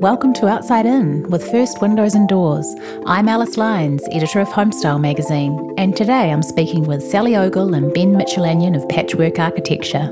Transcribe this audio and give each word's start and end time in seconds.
Welcome 0.00 0.32
to 0.34 0.48
Outside 0.48 0.86
In 0.86 1.24
with 1.24 1.48
First 1.50 1.82
Windows 1.82 2.14
and 2.14 2.26
Doors. 2.28 2.66
I'm 3.04 3.28
Alice 3.28 3.58
Lyons, 3.58 4.02
editor 4.10 4.40
of 4.40 4.48
Homestyle 4.48 5.00
magazine, 5.00 5.74
and 5.76 5.94
today 5.94 6.32
I'm 6.32 6.42
speaking 6.42 6.84
with 6.84 7.02
Sally 7.02 7.36
Ogle 7.36 7.74
and 7.74 7.92
Ben 7.92 8.16
Mitchell-Anyon 8.16 8.74
of 8.74 8.88
Patchwork 8.88 9.38
Architecture. 9.38 10.10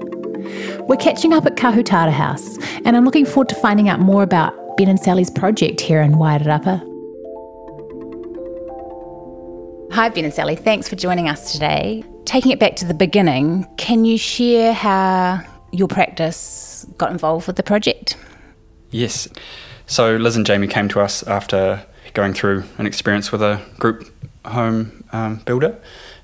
We're 0.86 0.96
catching 0.96 1.32
up 1.32 1.46
at 1.46 1.56
Kahutara 1.56 2.12
House, 2.12 2.58
and 2.84 2.96
I'm 2.96 3.06
looking 3.06 3.24
forward 3.24 3.48
to 3.48 3.54
finding 3.54 3.88
out 3.88 3.98
more 3.98 4.22
about 4.22 4.52
Ben 4.76 4.88
and 4.88 5.00
Sally's 5.00 5.30
project 5.30 5.80
here 5.80 6.02
in 6.02 6.12
Wairarapa. 6.12 6.84
Hi, 9.92 10.10
Ben 10.10 10.26
and 10.26 10.34
Sally. 10.34 10.56
Thanks 10.56 10.88
for 10.88 10.96
joining 10.96 11.28
us 11.28 11.52
today. 11.52 12.04
Taking 12.26 12.52
it 12.52 12.60
back 12.60 12.76
to 12.76 12.84
the 12.84 12.92
beginning, 12.92 13.66
can 13.78 14.04
you 14.04 14.18
share 14.18 14.74
how 14.74 15.42
your 15.70 15.88
practice 15.88 16.86
got 16.96 17.10
involved 17.10 17.46
with 17.46 17.56
the 17.56 17.62
project? 17.62 18.16
Yes. 18.90 19.28
So 19.86 20.16
Liz 20.16 20.36
and 20.36 20.46
Jamie 20.46 20.66
came 20.66 20.88
to 20.88 21.00
us 21.00 21.22
after 21.22 21.84
going 22.14 22.34
through 22.34 22.64
an 22.78 22.86
experience 22.86 23.32
with 23.32 23.42
a 23.42 23.60
group 23.78 24.10
home 24.44 25.04
um, 25.12 25.36
builder, 25.44 25.78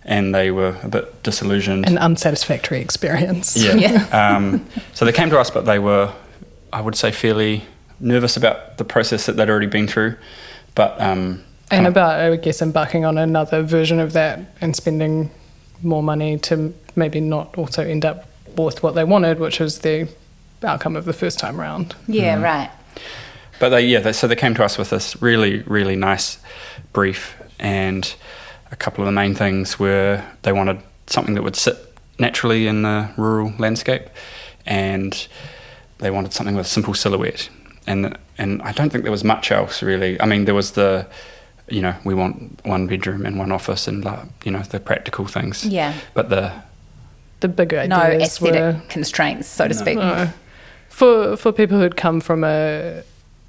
and 0.05 0.35
they 0.35 0.51
were 0.51 0.77
a 0.83 0.88
bit 0.88 1.23
disillusioned. 1.23 1.87
An 1.87 1.99
unsatisfactory 1.99 2.80
experience. 2.80 3.57
Yeah. 3.57 3.75
yeah. 4.11 4.37
um, 4.37 4.66
so 4.93 5.05
they 5.05 5.12
came 5.12 5.30
to 5.30 5.38
us, 5.38 5.51
but 5.51 5.65
they 5.65 5.79
were, 5.79 6.13
I 6.73 6.80
would 6.80 6.97
say, 6.97 7.11
fairly 7.11 7.65
nervous 8.01 8.37
about 8.37 8.79
the 8.79 8.85
process 8.85 9.27
that 9.27 9.37
they'd 9.37 9.49
already 9.49 9.66
been 9.66 9.87
through. 9.87 10.16
But 10.74 11.01
um, 11.01 11.45
and 11.71 11.87
about, 11.87 12.21
I 12.21 12.30
would 12.30 12.43
guess, 12.43 12.61
embarking 12.61 13.05
on 13.05 13.19
another 13.19 13.63
version 13.63 13.99
of 13.99 14.13
that 14.13 14.41
and 14.61 14.77
spending 14.77 15.30
more 15.83 16.02
money 16.02 16.38
to 16.38 16.74
maybe 16.97 17.21
not 17.21 17.57
also 17.57 17.83
end 17.85 18.05
up 18.05 18.27
with 18.63 18.83
what 18.83 18.95
they 18.95 19.05
wanted, 19.05 19.39
which 19.39 19.61
was 19.61 19.81
the 19.81 20.09
outcome 20.63 20.97
of 20.97 21.05
the 21.05 21.13
first 21.13 21.39
time 21.39 21.61
round. 21.61 21.95
Yeah, 22.07 22.37
mm. 22.37 22.43
right. 22.43 22.71
But 23.59 23.71
they, 23.71 23.87
yeah, 23.87 24.01
they, 24.01 24.13
so 24.13 24.27
they 24.27 24.37
came 24.37 24.55
to 24.55 24.65
us 24.65 24.79
with 24.79 24.91
this 24.91 25.21
really, 25.23 25.61
really 25.63 25.96
nice 25.96 26.38
brief, 26.93 27.41
and 27.59 28.15
a 28.71 28.77
couple 28.77 29.02
of 29.02 29.07
the 29.07 29.13
main 29.13 29.35
things 29.35 29.79
were 29.79 30.24
they 30.43 30.52
wanted 30.52 30.80
something 31.07 31.35
that 31.35 31.43
would 31.43 31.57
sit 31.57 31.77
naturally 32.19 32.66
in 32.66 32.83
the 32.83 33.11
rural 33.16 33.52
landscape, 33.59 34.09
and 34.66 35.29
they 35.99 36.11
wanted 36.11 36.33
something 36.33 36.57
with 36.57 36.66
a 36.66 36.68
simple 36.68 36.95
silhouette. 36.95 37.49
And 37.87 38.16
and 38.39 38.63
I 38.63 38.73
don't 38.73 38.91
think 38.91 39.05
there 39.05 39.13
was 39.13 39.24
much 39.24 39.52
else 39.52 39.83
really. 39.83 40.21
I 40.21 40.27
mean, 40.27 40.45
there 40.45 40.55
was 40.55 40.73
the, 40.73 41.07
you 41.68 41.80
know, 41.80 41.95
we 42.05 42.15
want 42.15 42.61
one 42.65 42.87
bedroom 42.87 43.24
and 43.24 43.39
one 43.39 43.52
office, 43.52 43.87
and 43.87 44.05
you 44.45 44.51
know, 44.51 44.63
the 44.63 44.80
practical 44.80 45.27
things. 45.27 45.65
Yeah. 45.65 45.95
But 46.15 46.29
the 46.29 46.52
the 47.45 47.48
bigger 47.48 47.78
ideas 47.78 47.90
no 47.90 48.24
aesthetic 48.24 48.60
were, 48.60 48.80
constraints, 48.88 49.48
so 49.48 49.68
to 49.68 49.74
no. 49.74 49.80
speak. 49.80 49.98
No. 49.98 50.30
For 50.88 51.37
for 51.37 51.52
people 51.52 51.78
who'd 51.78 51.96
come 51.96 52.20
from 52.20 52.42
a 52.42 53.02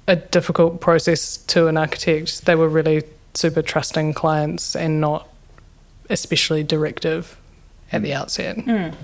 a 0.06 0.16
difficult 0.16 0.80
process 0.80 1.36
to 1.36 1.66
an 1.66 1.76
architect. 1.76 2.46
They 2.46 2.54
were 2.54 2.68
really 2.68 3.02
super 3.34 3.62
trusting 3.62 4.14
clients 4.14 4.76
and 4.76 5.00
not 5.00 5.28
especially 6.08 6.62
directive 6.62 7.36
at 7.92 8.02
the 8.02 8.14
outset. 8.14 8.56
Mm. 8.56 8.94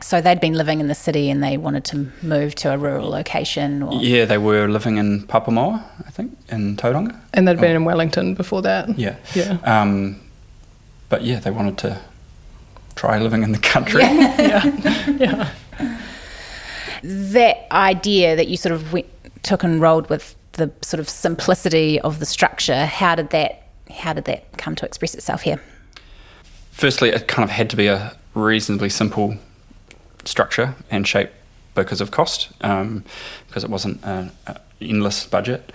So 0.00 0.20
they'd 0.20 0.40
been 0.40 0.54
living 0.54 0.80
in 0.80 0.88
the 0.88 0.94
city 0.94 1.30
and 1.30 1.42
they 1.42 1.56
wanted 1.56 1.84
to 1.86 2.10
move 2.20 2.54
to 2.56 2.74
a 2.74 2.76
rural 2.76 3.08
location. 3.08 3.82
Or... 3.82 4.02
Yeah, 4.02 4.26
they 4.26 4.36
were 4.36 4.68
living 4.68 4.98
in 4.98 5.22
Papamoa, 5.26 5.82
I 6.06 6.10
think, 6.10 6.36
in 6.50 6.76
Tauranga. 6.76 7.18
And 7.32 7.48
they'd 7.48 7.60
been 7.60 7.72
oh. 7.72 7.76
in 7.76 7.84
Wellington 7.84 8.34
before 8.34 8.60
that. 8.62 8.98
Yeah. 8.98 9.16
Yeah. 9.34 9.56
Um, 9.64 10.20
but 11.08 11.22
yeah, 11.22 11.40
they 11.40 11.50
wanted 11.50 11.78
to 11.78 12.00
try 12.96 13.18
living 13.18 13.42
in 13.42 13.52
the 13.52 13.58
country. 13.58 14.02
Yeah. 14.02 14.36
yeah. 14.38 15.08
yeah. 15.78 15.98
That 17.02 17.66
idea 17.70 18.36
that 18.36 18.48
you 18.48 18.56
sort 18.56 18.74
of 18.74 18.92
went 18.92 19.06
took 19.42 19.62
and 19.62 19.80
rolled 19.80 20.08
with 20.08 20.34
the 20.52 20.72
sort 20.80 21.00
of 21.00 21.08
simplicity 21.08 22.00
of 22.00 22.18
the 22.18 22.26
structure. 22.26 22.86
How 22.86 23.14
did 23.14 23.30
that 23.30 23.68
how 23.90 24.12
did 24.12 24.24
that 24.24 24.56
come 24.56 24.74
to 24.76 24.86
express 24.86 25.14
itself 25.14 25.42
here? 25.42 25.60
Firstly, 26.72 27.10
it 27.10 27.28
kind 27.28 27.44
of 27.44 27.50
had 27.50 27.70
to 27.70 27.76
be 27.76 27.86
a 27.86 28.16
reasonably 28.34 28.88
simple 28.88 29.36
structure 30.24 30.74
and 30.90 31.06
shape 31.06 31.30
because 31.74 32.00
of 32.00 32.10
cost, 32.10 32.50
um, 32.62 33.04
because 33.46 33.62
it 33.62 33.70
wasn't 33.70 34.02
an 34.04 34.32
endless 34.80 35.26
budget. 35.26 35.72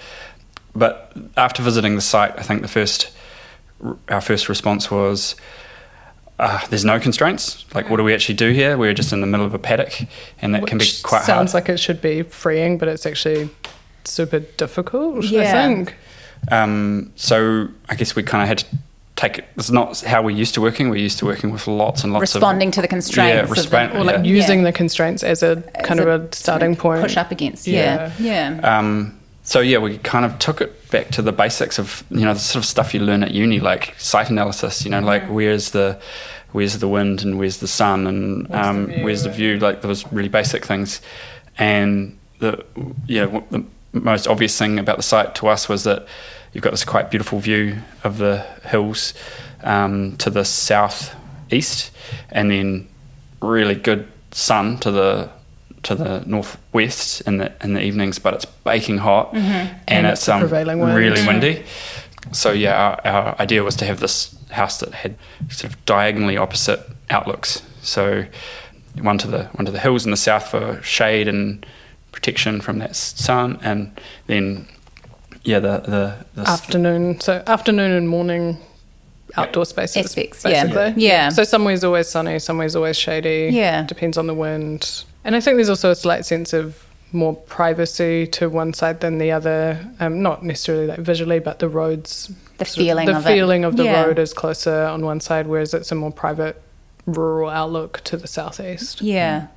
But 0.75 1.13
after 1.37 1.61
visiting 1.61 1.95
the 1.95 2.01
site, 2.01 2.37
I 2.37 2.41
think 2.41 2.61
the 2.61 2.67
first 2.67 3.11
our 4.09 4.21
first 4.21 4.49
response 4.49 4.91
was, 4.91 5.35
uh, 6.39 6.65
there's 6.69 6.85
no 6.85 6.99
constraints. 6.99 7.65
Like, 7.75 7.89
what 7.89 7.97
do 7.97 8.03
we 8.03 8.13
actually 8.13 8.35
do 8.35 8.51
here? 8.51 8.77
We're 8.77 8.93
just 8.93 9.11
in 9.11 9.21
the 9.21 9.27
middle 9.27 9.45
of 9.45 9.53
a 9.53 9.59
paddock, 9.59 9.93
and 10.41 10.55
that 10.55 10.61
Which 10.61 10.69
can 10.69 10.77
be 10.77 10.89
quite 11.03 11.23
sounds 11.23 11.51
hard. 11.51 11.63
like 11.63 11.69
it 11.69 11.77
should 11.77 12.01
be 12.01 12.23
freeing, 12.23 12.77
but 12.77 12.87
it's 12.87 13.05
actually 13.05 13.49
super 14.05 14.39
difficult. 14.39 15.25
Yeah. 15.25 15.41
I 15.41 15.51
think. 15.51 15.95
Um, 16.49 17.11
so 17.17 17.67
I 17.89 17.95
guess 17.95 18.15
we 18.15 18.23
kind 18.23 18.41
of 18.41 18.47
had 18.47 18.59
to 18.59 18.65
take 19.17 19.39
it. 19.39 19.45
It's 19.57 19.69
not 19.69 19.99
how 19.99 20.21
we're 20.21 20.29
used 20.35 20.53
to 20.53 20.61
working. 20.61 20.89
We're 20.89 20.95
used 20.95 21.19
to 21.19 21.25
working 21.25 21.51
with 21.51 21.67
lots 21.67 22.05
and 22.05 22.13
lots 22.13 22.21
responding 22.21 22.69
of, 22.69 22.71
responding 22.71 22.71
to 22.71 22.81
the 22.81 22.87
constraints, 22.87 23.49
yeah, 23.49 23.63
resp- 23.63 23.95
or 23.95 24.05
like 24.05 24.17
yeah. 24.17 24.23
using 24.23 24.59
yeah. 24.59 24.65
the 24.65 24.71
constraints 24.71 25.23
as 25.23 25.43
a 25.43 25.61
kind 25.83 25.99
as 25.99 26.05
of 26.05 26.07
a, 26.07 26.25
a 26.25 26.33
starting 26.33 26.77
point, 26.77 27.01
push 27.01 27.17
up 27.17 27.31
against. 27.31 27.67
Yeah, 27.67 28.13
yeah. 28.17 28.55
yeah. 28.55 28.77
Um, 28.79 29.18
so 29.49 29.61
yeah, 29.61 29.79
we 29.79 29.97
kind 29.97 30.25
of 30.25 30.37
took 30.37 30.61
it 30.61 30.91
back 30.91 31.09
to 31.09 31.23
the 31.23 31.31
basics 31.31 31.79
of 31.79 32.03
you 32.11 32.21
know 32.23 32.35
the 32.35 32.39
sort 32.39 32.63
of 32.63 32.67
stuff 32.67 32.93
you 32.93 32.99
learn 32.99 33.23
at 33.23 33.31
uni, 33.31 33.59
like 33.59 33.99
site 33.99 34.29
analysis. 34.29 34.85
You 34.85 34.91
know, 34.91 34.99
like 34.99 35.23
where's 35.23 35.71
the 35.71 35.99
where's 36.51 36.77
the 36.77 36.87
wind 36.87 37.23
and 37.23 37.39
where's 37.39 37.57
the 37.57 37.67
sun 37.67 38.05
and 38.05 38.53
um, 38.53 38.85
the 38.85 38.93
view, 38.93 39.03
where's 39.03 39.23
the 39.23 39.31
view. 39.31 39.57
Like 39.57 39.81
those 39.81 40.05
really 40.13 40.29
basic 40.29 40.63
things, 40.67 41.01
and 41.57 42.15
the 42.37 42.63
yeah 43.07 43.25
the 43.49 43.65
most 43.91 44.27
obvious 44.27 44.55
thing 44.55 44.77
about 44.77 44.97
the 44.97 45.03
site 45.03 45.33
to 45.35 45.47
us 45.47 45.67
was 45.67 45.83
that 45.83 46.07
you've 46.53 46.63
got 46.63 46.69
this 46.69 46.85
quite 46.85 47.09
beautiful 47.09 47.39
view 47.39 47.79
of 48.03 48.19
the 48.19 48.45
hills 48.65 49.15
um, 49.63 50.15
to 50.17 50.29
the 50.29 50.45
south 50.45 51.15
east, 51.49 51.89
and 52.29 52.51
then 52.51 52.87
really 53.41 53.73
good 53.73 54.07
sun 54.29 54.77
to 54.77 54.91
the 54.91 55.31
to 55.83 55.95
the 55.95 56.23
northwest 56.25 57.21
in 57.21 57.37
the 57.37 57.53
in 57.63 57.73
the 57.73 57.81
evenings, 57.81 58.19
but 58.19 58.33
it's 58.33 58.45
baking 58.45 58.97
hot 58.97 59.33
mm-hmm. 59.33 59.37
and, 59.37 59.81
and, 59.87 60.07
it's 60.07 60.27
um, 60.27 60.47
really 60.49 60.75
windy. 60.75 61.55
Mm-hmm. 61.55 62.33
So 62.33 62.51
yeah, 62.51 62.99
our, 63.05 63.13
our, 63.13 63.41
idea 63.41 63.63
was 63.63 63.75
to 63.77 63.85
have 63.85 63.99
this 63.99 64.35
house 64.51 64.79
that 64.79 64.93
had 64.93 65.15
sort 65.49 65.71
of 65.71 65.85
diagonally 65.85 66.37
opposite 66.37 66.81
outlooks. 67.09 67.61
So 67.81 68.25
one 69.01 69.17
to 69.19 69.27
the 69.27 69.45
one 69.53 69.65
to 69.65 69.71
the 69.71 69.79
hills 69.79 70.05
in 70.05 70.11
the 70.11 70.17
south 70.17 70.49
for 70.49 70.81
shade 70.81 71.27
and 71.27 71.65
protection 72.11 72.61
from 72.61 72.79
that 72.79 72.95
sun, 72.95 73.59
and 73.63 73.99
then 74.27 74.67
yeah, 75.43 75.59
the 75.59 75.79
the, 75.79 76.25
the 76.35 76.49
afternoon. 76.49 77.19
So 77.19 77.43
afternoon 77.47 77.91
and 77.91 78.09
morning 78.09 78.57
outdoor 79.37 79.65
spaces. 79.65 80.05
Aspects, 80.05 80.43
basically. 80.43 80.75
yeah. 80.75 80.93
yeah. 80.95 81.29
So 81.29 81.43
somewhere's 81.43 81.83
always 81.83 82.07
sunny, 82.07 82.39
somewhere's 82.39 82.75
always 82.75 82.97
shady. 82.97 83.49
Yeah. 83.53 83.83
Depends 83.85 84.17
on 84.17 84.27
the 84.27 84.33
wind. 84.33 85.03
And 85.29 85.35
I 85.35 85.41
think 85.41 85.57
there's 85.57 85.69
also 85.69 85.91
a 85.91 85.95
slight 85.95 86.25
sense 86.25 86.53
of 86.53 86.83
more 87.11 87.35
privacy 87.35 88.25
to 88.25 88.49
one 88.49 88.73
side 88.73 89.01
than 89.01 89.19
the 89.19 89.29
other. 89.29 89.87
Um, 89.99 90.23
not 90.23 90.43
necessarily 90.43 90.87
like 90.87 90.97
visually, 90.97 91.37
but 91.37 91.59
the 91.59 91.69
roads. 91.69 92.31
The 92.57 92.65
feeling 92.65 93.05
the 93.05 93.17
of 93.17 93.25
feeling 93.25 93.61
it. 93.61 93.67
of 93.67 93.77
the 93.77 93.83
yeah. 93.83 94.05
road 94.05 94.17
is 94.17 94.33
closer 94.33 94.85
on 94.85 95.05
one 95.05 95.19
side, 95.19 95.45
whereas 95.45 95.75
it's 95.75 95.91
a 95.91 95.95
more 95.95 96.11
private 96.11 96.59
rural 97.05 97.47
outlook 97.47 98.01
to 98.05 98.17
the 98.17 98.27
southeast. 98.27 99.03
Yeah. 99.03 99.49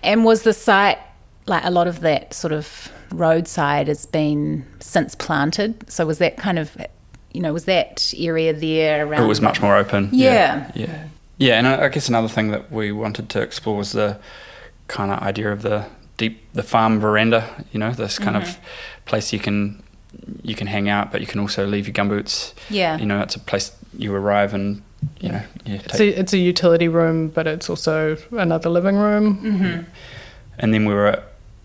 And 0.00 0.24
was 0.24 0.44
the 0.44 0.52
site 0.52 1.00
like 1.44 1.64
a 1.64 1.72
lot 1.72 1.88
of 1.88 2.02
that 2.02 2.32
sort 2.32 2.52
of 2.52 2.92
roadside 3.10 3.88
has 3.88 4.06
been 4.06 4.64
since 4.78 5.16
planted? 5.16 5.90
So 5.90 6.06
was 6.06 6.18
that 6.18 6.36
kind 6.36 6.56
of 6.56 6.76
you 7.32 7.40
know, 7.40 7.52
was 7.52 7.64
that 7.64 8.14
area 8.16 8.52
there 8.52 9.08
around? 9.08 9.24
It 9.24 9.26
was 9.26 9.40
much 9.40 9.60
more 9.60 9.76
open. 9.76 10.10
Yeah. 10.12 10.70
Yeah. 10.76 10.86
Yeah. 10.86 11.04
yeah. 11.38 11.58
and 11.58 11.66
I 11.66 11.88
guess 11.88 12.08
another 12.08 12.28
thing 12.28 12.52
that 12.52 12.70
we 12.70 12.92
wanted 12.92 13.28
to 13.30 13.40
explore 13.40 13.76
was 13.76 13.90
the 13.90 14.16
kind 14.90 15.12
of 15.12 15.20
idea 15.20 15.52
of 15.52 15.62
the 15.62 15.86
deep 16.16 16.52
the 16.52 16.62
farm 16.62 17.00
veranda. 17.00 17.48
You 17.72 17.80
know, 17.80 17.92
this 17.92 18.18
kind 18.18 18.36
mm-hmm. 18.36 18.48
of 18.48 18.58
place 19.06 19.32
you 19.32 19.38
can 19.38 19.82
you 20.42 20.54
can 20.54 20.66
hang 20.66 20.88
out, 20.88 21.12
but 21.12 21.20
you 21.20 21.26
can 21.26 21.40
also 21.40 21.66
leave 21.66 21.86
your 21.86 21.94
gumboots. 21.94 22.52
Yeah, 22.68 22.98
you 22.98 23.06
know, 23.06 23.20
it's 23.22 23.36
a 23.36 23.40
place 23.40 23.72
you 23.96 24.14
arrive 24.14 24.52
and 24.52 24.82
you 25.20 25.30
know, 25.30 25.42
yeah, 25.64 25.80
it's 25.84 26.00
a 26.00 26.20
it's 26.20 26.32
a 26.32 26.38
utility 26.38 26.88
room, 26.88 27.28
but 27.28 27.46
it's 27.46 27.70
also 27.70 28.16
another 28.32 28.68
living 28.68 28.96
room. 28.96 29.38
Mm-hmm. 29.38 29.90
And 30.58 30.74
then 30.74 30.84
we 30.84 30.92
were 30.92 31.22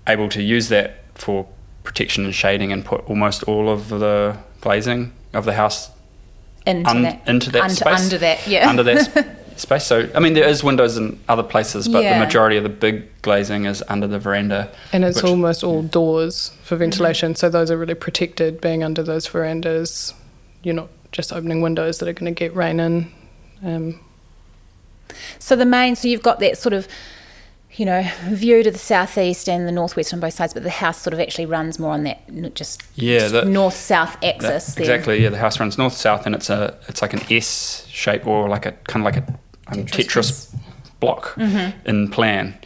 able 0.08 0.30
to 0.30 0.42
use 0.42 0.70
that 0.70 1.04
for 1.16 1.48
protection 1.84 2.26
and 2.26 2.34
shading, 2.34 2.72
and 2.72 2.86
put 2.86 3.02
almost 3.10 3.44
all 3.44 3.70
of 3.70 3.90
the 3.90 4.38
glazing 4.62 5.12
of 5.34 5.46
the 5.46 5.54
house 5.54 5.90
into 6.66 6.90
un- 6.90 7.02
that 7.04 7.28
into 7.28 7.52
that 7.52 7.64
under, 7.64 7.76
space 7.76 8.04
under 8.04 8.18
that 8.18 8.48
yeah 8.48 8.70
under 8.70 8.84
that 8.84 9.38
space. 9.56 9.86
So, 9.86 10.10
I 10.16 10.20
mean, 10.20 10.34
there 10.34 10.48
is 10.48 10.64
windows 10.64 10.98
in 10.98 11.20
other 11.28 11.44
places, 11.44 11.88
but 11.88 12.04
yeah. 12.04 12.18
the 12.18 12.26
majority 12.26 12.58
of 12.58 12.64
the 12.64 12.70
big 12.70 13.22
glazing 13.22 13.66
is 13.66 13.84
under 13.88 14.08
the 14.08 14.20
veranda. 14.20 14.72
And 14.94 15.04
it's 15.04 15.22
which, 15.22 15.30
almost 15.30 15.64
all 15.64 15.84
doors 15.84 16.50
for 16.64 16.76
ventilation, 16.76 17.32
mm-hmm. 17.32 17.38
so 17.38 17.50
those 17.50 17.72
are 17.72 17.78
really 17.78 17.96
protected 17.96 18.62
being 18.62 18.84
under 18.84 19.04
those 19.04 19.28
verandas. 19.28 20.14
You're 20.64 20.76
not 20.76 20.90
just 21.12 21.32
opening 21.32 21.62
windows 21.62 22.00
that 22.00 22.10
are 22.10 22.14
going 22.14 22.34
to 22.34 22.38
get 22.38 22.56
rain 22.56 22.80
in. 22.80 23.12
Um, 23.64 24.00
so 25.40 25.56
the 25.56 25.66
main, 25.66 25.96
so 25.96 26.08
you've 26.08 26.24
got 26.24 26.40
that 26.40 26.58
sort 26.58 26.74
of 26.74 26.88
you 27.78 27.86
know, 27.86 28.08
view 28.30 28.64
to 28.64 28.72
the 28.72 28.78
southeast 28.78 29.50
and 29.50 29.68
the 29.68 29.72
northwest 29.72 30.14
on 30.14 30.20
both 30.20 30.34
sides, 30.34 30.54
but 30.54 30.64
the 30.64 30.70
house 30.70 31.02
sort 31.02 31.14
of 31.14 31.20
actually 31.20 31.46
runs 31.46 31.78
more 31.78 31.92
on 31.92 32.04
that 32.04 32.22
n- 32.30 32.52
just 32.56 32.84
Yeah, 32.96 33.28
the- 33.28 33.46
north 33.46 33.76
south 33.76 34.18
axis. 34.24 34.76
there. 34.76 34.84
exactly. 34.84 35.22
Yeah, 35.22 35.30
the 35.30 35.38
house 35.38 35.60
runs 35.60 35.78
north 35.78 35.94
south, 35.94 36.26
and 36.26 36.34
it's 36.34 36.50
a 36.50 36.78
it's 36.88 37.02
like 37.02 37.14
an 37.14 37.22
S 37.30 37.86
shape 37.90 38.26
or 38.26 38.48
like 38.48 38.66
a 38.66 38.72
kind 38.88 39.06
of 39.06 39.14
like 39.14 39.18
a 39.18 39.40
um, 39.68 39.86
Tetris, 39.86 40.54
block 41.00 41.36
in 41.38 42.10
plan, 42.10 42.58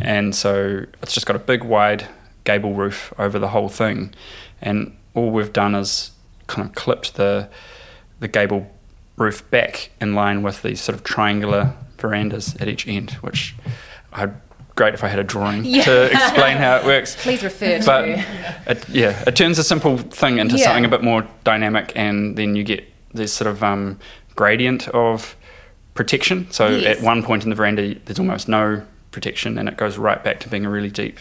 and 0.00 0.34
so 0.34 0.84
it's 1.02 1.12
just 1.14 1.26
got 1.26 1.36
a 1.36 1.40
big 1.40 1.62
wide 1.64 2.06
gable 2.44 2.74
roof 2.74 3.12
over 3.18 3.38
the 3.38 3.48
whole 3.48 3.68
thing, 3.68 4.14
and 4.62 4.96
all 5.14 5.30
we've 5.30 5.52
done 5.52 5.74
is 5.74 6.10
kind 6.46 6.68
of 6.68 6.74
clipped 6.74 7.14
the 7.14 7.48
the 8.20 8.28
gable 8.28 8.70
roof 9.16 9.48
back 9.50 9.90
in 10.00 10.14
line 10.14 10.42
with 10.42 10.62
these 10.62 10.80
sort 10.80 10.94
of 10.96 11.02
triangular 11.04 11.74
verandas 11.98 12.54
at 12.60 12.68
each 12.68 12.86
end, 12.86 13.10
which 13.22 13.54
I'd 14.12 14.34
great 14.74 14.92
if 14.92 15.02
I 15.02 15.08
had 15.08 15.18
a 15.18 15.24
drawing 15.24 15.64
Yeah. 15.64 15.84
to 15.84 16.04
explain 16.12 16.58
how 16.58 16.76
it 16.76 16.84
works. 16.92 17.16
Please 17.16 17.42
refer 17.42 17.78
to. 17.78 17.86
But 17.86 18.08
it, 18.76 18.88
yeah, 18.90 19.24
it 19.26 19.34
turns 19.34 19.58
a 19.58 19.64
simple 19.64 19.96
thing 19.96 20.36
into 20.38 20.58
Yeah. 20.58 20.64
something 20.66 20.84
a 20.84 20.88
bit 20.88 21.02
more 21.02 21.26
dynamic, 21.44 21.92
and 21.96 22.36
then 22.36 22.56
you 22.56 22.62
get 22.62 22.84
this 23.14 23.32
sort 23.32 23.48
of 23.50 23.62
um, 23.64 23.98
gradient 24.34 24.86
of 24.88 25.34
protection. 25.96 26.46
So 26.50 26.68
Yes. 26.68 26.98
at 26.98 27.02
one 27.04 27.22
point 27.22 27.42
in 27.44 27.50
the 27.50 27.56
veranda, 27.56 27.96
there's 28.04 28.18
almost 28.18 28.48
no 28.48 28.82
protection, 29.10 29.58
and 29.58 29.68
it 29.68 29.76
goes 29.76 29.98
right 29.98 30.22
back 30.22 30.40
to 30.40 30.48
being 30.48 30.64
a 30.66 30.70
really 30.70 30.90
deep, 30.90 31.18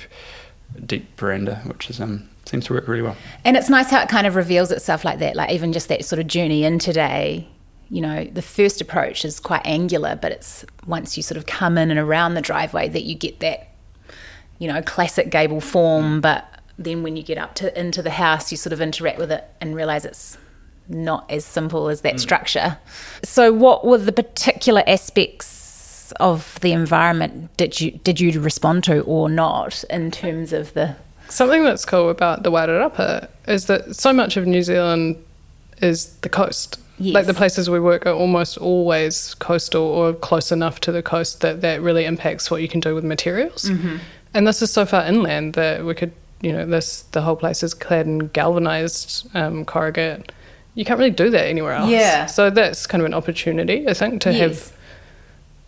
deep 0.85 1.17
veranda, 1.19 1.61
which 1.65 1.89
is 1.89 1.99
um, 2.01 2.29
seems 2.45 2.65
to 2.65 2.73
work 2.73 2.87
really 2.87 3.01
well. 3.01 3.15
And 3.43 3.57
it's 3.57 3.69
nice 3.69 3.89
how 3.89 4.01
it 4.01 4.09
kind 4.09 4.27
of 4.27 4.35
reveals 4.35 4.71
itself 4.71 5.03
like 5.05 5.19
that, 5.19 5.35
like 5.35 5.51
even 5.51 5.73
just 5.73 5.87
that 5.89 6.05
sort 6.05 6.19
of 6.19 6.27
journey 6.27 6.63
in 6.63 6.77
today. 6.79 7.47
You 7.89 8.01
know, 8.01 8.25
the 8.25 8.41
first 8.41 8.81
approach 8.81 9.23
is 9.25 9.39
quite 9.39 9.61
angular, 9.65 10.17
but 10.21 10.31
it's 10.31 10.65
once 10.87 11.17
you 11.17 11.23
sort 11.23 11.37
of 11.37 11.45
come 11.45 11.77
in 11.77 11.89
and 11.91 11.99
around 11.99 12.33
the 12.33 12.41
driveway 12.41 12.89
that 12.89 13.03
you 13.03 13.15
get 13.15 13.39
that, 13.41 13.69
you 14.59 14.67
know, 14.67 14.81
classic 14.81 15.29
gable 15.29 15.61
form. 15.61 16.19
But 16.19 16.45
then 16.77 17.03
when 17.03 17.15
you 17.15 17.23
get 17.23 17.37
up 17.37 17.53
to 17.55 17.79
into 17.79 18.01
the 18.01 18.09
house, 18.11 18.51
you 18.51 18.57
sort 18.57 18.73
of 18.73 18.81
interact 18.81 19.19
with 19.19 19.31
it 19.31 19.43
and 19.61 19.75
realize 19.75 20.03
it's 20.03 20.37
not 20.87 21.29
as 21.31 21.45
simple 21.45 21.89
as 21.89 22.01
that 22.01 22.19
structure. 22.19 22.77
So, 23.23 23.51
what 23.51 23.85
were 23.85 23.97
the 23.97 24.11
particular 24.13 24.83
aspects 24.87 26.11
of 26.19 26.59
the 26.61 26.71
environment 26.71 27.55
did 27.57 27.81
you 27.81 27.91
did 27.91 28.19
you 28.19 28.39
respond 28.39 28.83
to 28.83 29.01
or 29.01 29.27
not 29.27 29.83
in 29.89 30.11
terms 30.11 30.53
of 30.53 30.73
the 30.73 30.95
Something 31.29 31.63
that's 31.63 31.85
cool 31.85 32.09
about 32.09 32.43
the 32.43 32.51
Wairarapa 32.51 33.27
is 33.47 33.65
that 33.65 33.95
so 33.95 34.13
much 34.13 34.37
of 34.37 34.45
New 34.45 34.61
Zealand 34.61 35.23
is 35.81 36.15
the 36.17 36.29
coast. 36.29 36.79
Yes. 36.97 37.13
Like 37.13 37.25
the 37.25 37.33
places 37.33 37.69
we 37.69 37.79
work 37.79 38.05
are 38.05 38.13
almost 38.13 38.57
always 38.57 39.33
coastal 39.35 39.83
or 39.83 40.13
close 40.13 40.51
enough 40.51 40.79
to 40.81 40.91
the 40.91 41.03
coast 41.03 41.41
that 41.41 41.61
that 41.61 41.81
really 41.81 42.05
impacts 42.05 42.49
what 42.49 42.61
you 42.61 42.67
can 42.67 42.79
do 42.79 42.95
with 42.95 43.03
materials. 43.03 43.65
Mm-hmm. 43.65 43.97
And 44.33 44.47
this 44.47 44.61
is 44.61 44.71
so 44.71 44.85
far 44.85 45.05
inland 45.05 45.53
that 45.55 45.83
we 45.83 45.93
could, 45.93 46.13
you 46.41 46.53
know, 46.53 46.65
this 46.65 47.01
the 47.11 47.21
whole 47.21 47.35
place 47.35 47.63
is 47.63 47.73
clad 47.73 48.05
in 48.05 48.27
galvanized 48.27 49.27
um, 49.35 49.65
corrugate. 49.65 50.31
You 50.75 50.85
can't 50.85 50.99
really 50.99 51.11
do 51.11 51.29
that 51.31 51.45
anywhere 51.47 51.73
else. 51.73 51.89
Yeah. 51.89 52.25
So 52.27 52.49
that's 52.49 52.85
kind 52.85 53.01
of 53.01 53.05
an 53.05 53.13
opportunity, 53.13 53.87
I 53.87 53.93
think, 53.93 54.21
to 54.21 54.31
Yes. 54.33 54.39
have 54.41 54.77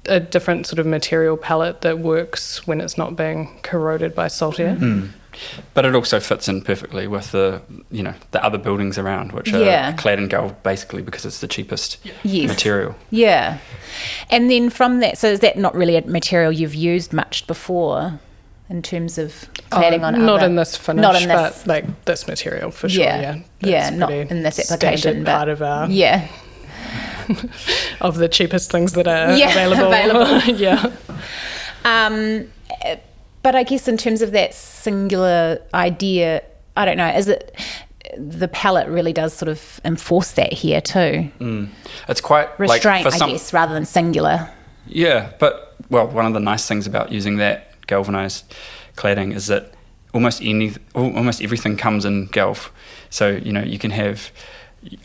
a 0.09 0.19
different 0.19 0.65
sort 0.67 0.79
of 0.79 0.85
material 0.85 1.35
palette 1.37 1.81
that 1.81 1.99
works 1.99 2.65
when 2.67 2.79
it's 2.81 2.97
not 2.97 3.15
being 3.15 3.59
corroded 3.63 4.13
by 4.15 4.27
salt 4.27 4.59
air. 4.59 4.75
Mm-hmm. 4.75 5.07
But 5.73 5.85
it 5.85 5.93
also 5.93 6.19
fits 6.19 6.47
in 6.47 6.61
perfectly 6.63 7.07
with 7.07 7.31
the 7.31 7.61
you 7.91 8.01
know 8.01 8.15
the 8.31 8.43
other 8.43 8.57
buildings 8.57 8.97
around, 8.97 9.33
which 9.33 9.49
Yeah. 9.51 9.91
are 9.93 9.97
clad 9.97 10.17
in 10.19 10.29
galv, 10.29 10.55
basically 10.63 11.01
because 11.03 11.25
it's 11.25 11.39
the 11.41 11.47
cheapest 11.47 11.97
Yes. 12.23 12.49
material. 12.49 12.95
Yeah. 13.11 13.59
And 14.31 14.49
then 14.49 14.69
from 14.71 14.99
that, 15.01 15.17
so 15.17 15.27
is 15.27 15.41
that 15.41 15.57
not 15.57 15.75
really 15.75 15.95
a 15.95 16.01
material 16.07 16.51
you've 16.51 16.73
used 16.75 17.13
much 17.13 17.45
before 17.47 18.19
in 18.69 18.81
terms 18.81 19.17
of 19.17 19.31
cladding 19.71 20.01
Oh, 20.01 20.05
on 20.05 20.25
not 20.25 20.37
other- 20.39 20.45
in 20.47 20.55
this 20.55 20.75
finish, 20.75 21.01
Not 21.01 21.21
in 21.21 21.27
this. 21.29 21.61
but 21.63 21.67
like 21.67 22.05
this 22.05 22.27
material 22.27 22.71
for 22.71 22.89
sure. 22.89 23.03
yeah. 23.03 23.21
Yeah, 23.61 23.69
Yeah, 23.69 23.89
not 23.91 24.11
in 24.11 24.43
this 24.43 24.55
standard 24.57 24.83
application. 24.87 25.23
But 25.23 25.35
part 25.37 25.49
of 25.49 25.61
our 25.61 25.89
yeah. 25.89 26.27
of 28.01 28.17
the 28.17 28.27
cheapest 28.29 28.71
things 28.71 28.93
that 28.93 29.07
are 29.07 29.35
Yeah, 29.35 29.51
available. 29.51 29.87
available. 29.87 30.55
yeah, 30.55 30.91
Um, 31.85 32.47
but 33.43 33.55
I 33.55 33.63
guess 33.63 33.87
in 33.87 33.97
terms 33.97 34.21
of 34.21 34.31
that 34.31 34.53
singular 34.53 35.59
idea, 35.73 36.41
I 36.75 36.85
don't 36.85 36.97
know, 36.97 37.07
is 37.09 37.27
it 37.27 37.57
the 38.17 38.47
palette 38.47 38.87
really 38.87 39.13
does 39.13 39.33
sort 39.33 39.49
of 39.49 39.79
enforce 39.85 40.31
that 40.33 40.51
here 40.53 40.81
too? 40.81 41.29
It's 42.07 42.21
quite 42.21 42.57
Restraint, 42.59 43.03
like 43.05 43.13
for 43.13 43.15
I 43.15 43.17
some, 43.17 43.29
guess, 43.31 43.53
rather 43.53 43.73
than 43.73 43.85
singular. 43.85 44.49
Yeah, 44.85 45.31
but 45.39 45.75
well, 45.89 46.07
one 46.07 46.25
of 46.25 46.33
the 46.33 46.39
nice 46.39 46.67
things 46.67 46.87
about 46.87 47.11
using 47.11 47.37
that 47.37 47.66
galvanized 47.87 48.53
cladding 48.95 49.33
is 49.33 49.47
that 49.47 49.73
almost 50.13 50.41
any 50.41 50.73
almost 50.95 51.41
everything 51.41 51.77
comes 51.77 52.05
in 52.05 52.27
galv. 52.29 52.69
So 53.09 53.29
you 53.29 53.51
know 53.51 53.63
you 53.63 53.79
can 53.79 53.91
have 53.91 54.31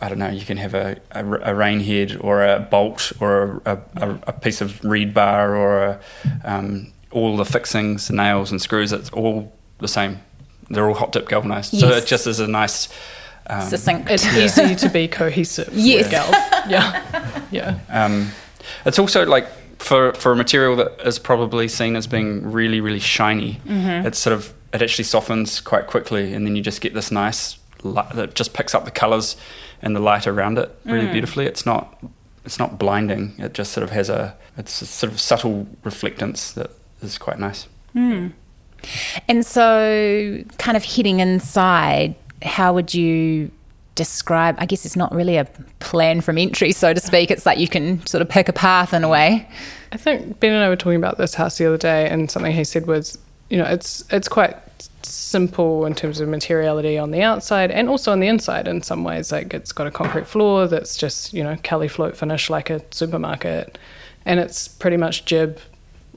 I 0.01 0.09
don't 0.09 0.19
know 0.19 0.31
you 0.31 0.45
can 0.45 0.59
have 0.59 0.75
a 0.75 1.55
rain 1.55 1.81
head 1.81 2.19
or 2.21 2.45
a 2.45 2.61
bolt 2.61 3.13
or 3.21 3.63
a, 3.65 3.79
a, 3.97 4.19
a 4.29 4.33
piece 4.33 4.61
of 4.61 4.81
rebar 4.83 5.57
or 5.57 5.83
a, 5.85 6.01
um, 6.45 6.93
all 7.11 7.37
the 7.37 7.45
fixings, 7.45 8.09
the 8.09 8.15
nails 8.15 8.51
and 8.51 8.61
screws. 8.61 8.93
It's 8.93 9.11
all 9.11 9.53
the 9.79 9.89
same. 9.89 10.21
They're 10.71 10.89
all 10.89 10.95
hot 10.95 11.13
dip 11.13 11.29
galvanized. 11.29 11.79
So 11.79 11.89
it 11.89 12.07
just 12.07 12.27
is 12.27 12.41
a 12.41 12.47
nice. 12.47 12.89
Um, 13.47 13.69
Succinct. 13.69 14.09
it's 14.09 14.25
easy 14.27 14.77
to 14.77 14.89
be 14.89 15.09
cohesive. 15.09 15.71
Yes. 15.73 16.05
with 16.05 16.13
Galv. 16.13 16.71
Yeah, 16.71 17.43
yeah. 17.51 17.79
Um, 17.89 18.31
it's 18.87 18.99
also 18.99 19.27
like 19.27 19.49
for 19.83 20.13
for 20.15 20.33
a 20.33 20.37
material 20.37 20.77
that 20.77 21.01
is 21.05 21.19
probably 21.19 21.69
seen 21.69 21.97
as 21.97 22.07
being 22.07 22.51
really 22.51 22.81
really 22.81 23.01
shiny. 23.01 23.55
Mm-hmm. 23.67 24.07
It's 24.07 24.19
sort 24.19 24.35
of 24.35 24.55
it 24.73 24.81
actually 24.81 25.05
softens 25.05 25.61
quite 25.61 25.87
quickly, 25.87 26.33
and 26.33 26.47
then 26.47 26.57
you 26.57 26.63
just 26.63 26.81
get 26.81 26.95
this 26.95 27.11
nice 27.11 27.59
light 27.83 28.15
that 28.15 28.35
just 28.35 28.55
picks 28.55 28.75
up 28.75 28.85
the 28.85 28.91
colours 28.91 29.37
and 29.83 29.97
the 29.97 30.01
light 30.01 30.27
around 30.27 30.59
it 30.59 30.71
really 30.85 31.07
mm. 31.07 31.13
beautifully. 31.13 31.47
It's 31.47 31.67
not 31.67 32.03
it's 32.45 32.59
not 32.59 32.79
blinding. 32.79 33.35
It 33.39 33.55
just 33.55 33.73
sort 33.73 33.83
of 33.83 33.91
has 33.91 34.09
a 34.09 34.37
it's 34.57 34.83
a 34.83 34.87
sort 34.87 35.13
of 35.13 35.21
subtle 35.21 35.67
reflectance 35.85 36.55
that 36.55 36.71
is 37.03 37.19
quite 37.19 37.39
nice. 37.39 37.67
Mm. 37.95 38.33
And 39.29 39.47
so, 39.47 40.43
kind 40.59 40.77
of 40.77 40.83
hitting 40.83 41.21
inside, 41.21 42.15
how 42.43 42.73
would 42.73 42.95
you 42.95 43.51
describe? 43.95 44.57
I 44.59 44.67
guess 44.67 44.87
it's 44.87 44.97
not 44.97 45.15
really 45.15 45.37
a 45.37 45.45
plan 45.81 46.21
from 46.21 46.39
entry, 46.39 46.73
so 46.73 46.93
to 46.95 47.01
speak. 47.01 47.31
It's 47.31 47.47
like 47.47 47.59
you 47.59 47.69
can 47.69 48.05
sort 48.07 48.23
of 48.23 48.29
pick 48.29 48.49
a 48.49 48.53
path 48.53 48.95
in 48.95 49.05
a 49.05 49.09
way. 49.09 49.49
I 49.93 49.97
think 49.97 50.41
Ben 50.41 50.53
and 50.53 50.65
I 50.65 50.69
were 50.69 50.77
talking 50.77 50.97
about 50.97 51.19
this 51.19 51.35
house 51.35 51.59
the 51.59 51.67
other 51.67 51.79
day, 51.79 52.09
and 52.09 52.31
something 52.31 52.53
he 52.53 52.65
said 52.65 52.87
was, 52.87 53.19
you 53.51 53.59
know, 53.59 53.65
it's 53.65 54.05
it's 54.11 54.29
quite 54.29 54.57
simple 55.05 55.85
in 55.87 55.95
terms 55.95 56.21
of 56.21 56.29
materiality 56.29 56.99
on 56.99 57.11
the 57.11 57.23
outside 57.23 57.71
and 57.71 57.89
also 57.89 58.13
on 58.13 58.21
the 58.21 58.29
inside 58.29 58.69
in 58.69 58.83
some 58.83 59.05
ways. 59.05 59.33
Like 59.33 59.53
it's 59.55 59.73
got 59.73 59.87
a 59.87 59.91
concrete 59.91 60.27
floor 60.27 60.67
that's 60.67 60.97
just 60.97 61.33
you 61.33 61.43
know 61.43 61.57
Kelly 61.63 61.89
float 61.89 62.17
finish 62.17 62.49
like 62.49 62.71
a 62.71 62.81
supermarket, 62.91 63.79
and 64.25 64.41
it's 64.41 64.69
pretty 64.69 64.97
much 64.97 65.25
jib 65.25 65.59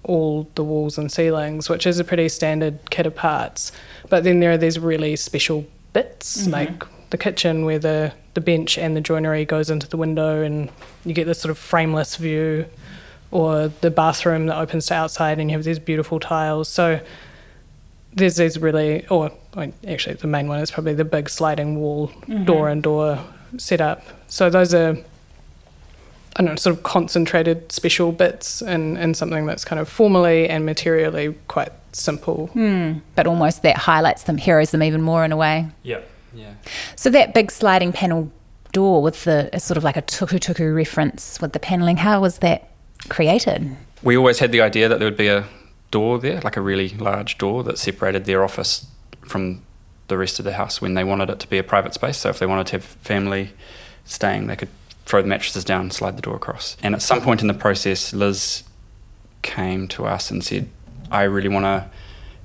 all 0.04 0.48
the 0.56 0.64
walls 0.64 0.98
and 0.98 1.12
ceilings, 1.12 1.68
which 1.68 1.88
is 1.88 2.00
a 2.00 2.04
pretty 2.04 2.30
standard 2.30 2.78
kit 2.92 3.06
of 3.06 3.16
parts. 3.16 3.72
But 4.08 4.24
then 4.24 4.40
there 4.40 4.52
are 4.52 4.58
these 4.58 4.78
really 4.78 5.16
special 5.16 5.66
bits, 5.94 6.44
mm-hmm. 6.44 6.52
like 6.52 6.84
the 7.16 7.24
kitchen 7.24 7.64
where 7.64 7.80
the, 7.80 8.12
the 8.34 8.42
bench 8.42 8.78
and 8.78 8.94
the 8.94 9.00
joinery 9.00 9.46
goes 9.46 9.70
into 9.70 9.88
the 9.88 9.96
window 9.96 10.42
and 10.42 10.70
you 11.06 11.14
get 11.14 11.26
this 11.26 11.40
sort 11.40 11.50
of 11.50 11.58
frameless 11.58 12.18
view, 12.18 12.66
or 13.32 13.70
the 13.80 13.90
bathroom 13.90 14.48
that 14.48 14.58
opens 14.58 14.88
to 14.88 14.94
outside 14.94 15.40
and 15.40 15.50
you 15.50 15.56
have 15.56 15.64
these 15.64 15.80
beautiful 15.80 16.20
tiles. 16.20 16.68
So 16.68 17.00
there's 18.14 18.36
these 18.36 18.58
really, 18.58 19.08
or 19.08 19.32
like, 19.56 19.74
actually 19.88 20.16
the 20.16 20.28
main 20.28 20.48
one 20.50 20.60
is 20.60 20.72
probably 20.72 20.94
the 20.94 21.06
big 21.06 21.30
sliding 21.30 21.80
wall 21.80 22.10
mm-hmm. 22.10 22.44
door 22.44 22.68
and 22.68 22.84
door 22.84 23.20
setup. 23.58 24.04
So 24.28 24.50
those 24.50 24.74
are 24.74 24.98
I 26.38 26.44
don't 26.44 26.46
know, 26.52 26.56
sort 26.58 26.76
of 26.76 26.84
concentrated 26.84 27.72
special 27.72 28.12
bits 28.12 28.62
and, 28.62 28.98
and 28.98 29.16
something 29.16 29.46
that's 29.46 29.64
kind 29.64 29.80
of 29.80 29.88
formally 29.88 30.50
and 30.50 30.66
materially 30.66 31.34
quite 31.48 31.72
simple. 31.94 32.48
Hmm. 32.48 33.00
But 33.16 33.26
almost 33.26 33.62
that 33.62 33.78
highlights 33.78 34.24
them, 34.24 34.38
heroes 34.38 34.72
them 34.72 34.84
even 34.84 35.02
more 35.02 35.24
in 35.24 35.32
a 35.32 35.38
way. 35.38 35.68
Yeah, 35.84 36.02
yeah. 36.36 36.54
So 36.96 37.10
that 37.10 37.34
big 37.34 37.52
sliding 37.52 37.92
panel 37.92 38.32
door 38.72 39.02
with 39.02 39.24
the 39.24 39.50
sort 39.58 39.78
of 39.78 39.84
like 39.84 39.98
a 39.98 40.02
tuku 40.02 40.40
tuku 40.40 40.76
reference 40.76 41.40
with 41.42 41.54
the 41.54 41.60
paneling. 41.60 41.98
How 41.98 42.22
was 42.22 42.40
that 42.40 42.70
created? 43.10 43.76
we 44.06 44.16
always 44.16 44.40
had 44.40 44.52
the 44.52 44.62
idea 44.62 44.88
that 44.88 45.00
there 45.00 45.08
would 45.08 45.18
be 45.18 45.28
a 45.28 45.46
door 45.92 46.20
there, 46.20 46.40
like 46.42 46.56
a 46.56 46.62
really 46.62 46.90
large 46.90 47.38
door 47.38 47.64
that 47.64 47.78
separated 47.78 48.26
their 48.26 48.44
office 48.44 48.86
from 49.28 49.64
the 50.08 50.18
rest 50.18 50.38
of 50.38 50.46
the 50.46 50.54
house 50.54 50.80
when 50.80 50.94
they 50.94 51.04
wanted 51.04 51.30
it 51.30 51.40
to 51.40 51.50
be 51.50 51.58
a 51.58 51.64
private 51.64 51.94
space. 51.94 52.18
So 52.18 52.30
if 52.30 52.38
they 52.38 52.46
wanted 52.46 52.68
to 52.68 52.74
have 52.74 52.84
family 52.84 53.52
staying, 54.06 54.46
they 54.46 54.56
could 54.56 54.70
throw 55.06 55.24
the 55.24 55.28
mattresses 55.28 55.66
down, 55.66 55.90
slide 55.90 56.18
the 56.18 56.22
door 56.22 56.36
across. 56.36 56.78
And 56.84 56.94
at 56.94 57.02
some 57.02 57.22
point 57.22 57.42
in 57.42 57.48
the 57.48 57.56
process, 57.56 58.14
Liz 58.14 58.64
came 59.42 59.88
to 59.90 60.06
us 60.06 60.30
and 60.30 60.44
said, 60.44 60.70
I 61.10 61.24
really 61.24 61.50
want 61.50 61.66
to 61.66 61.90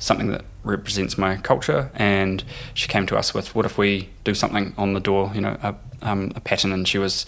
something 0.00 0.32
that 0.32 0.44
represents 0.64 1.16
my 1.16 1.36
culture. 1.36 1.90
And 1.94 2.42
she 2.74 2.88
came 2.88 3.06
to 3.06 3.16
us 3.16 3.32
with, 3.32 3.54
what 3.54 3.64
if 3.64 3.78
we 3.78 4.08
do 4.24 4.34
something 4.34 4.74
on 4.76 4.94
the 4.94 5.00
door, 5.00 5.30
you 5.34 5.40
know, 5.40 5.56
a, 5.62 5.76
um, 6.02 6.32
a 6.34 6.40
pattern. 6.40 6.72
And 6.72 6.88
she 6.88 6.98
was 6.98 7.26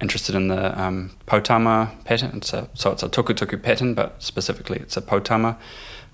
interested 0.00 0.34
in 0.34 0.48
the 0.48 0.80
um, 0.80 1.10
poutama 1.26 1.92
pattern. 2.04 2.30
It's 2.36 2.52
a, 2.52 2.68
so 2.74 2.92
it's 2.92 3.02
a 3.02 3.08
tuku 3.08 3.34
tuku 3.34 3.60
pattern, 3.60 3.94
but 3.94 4.22
specifically 4.22 4.78
it's 4.78 4.96
a 4.96 5.02
poutama 5.02 5.56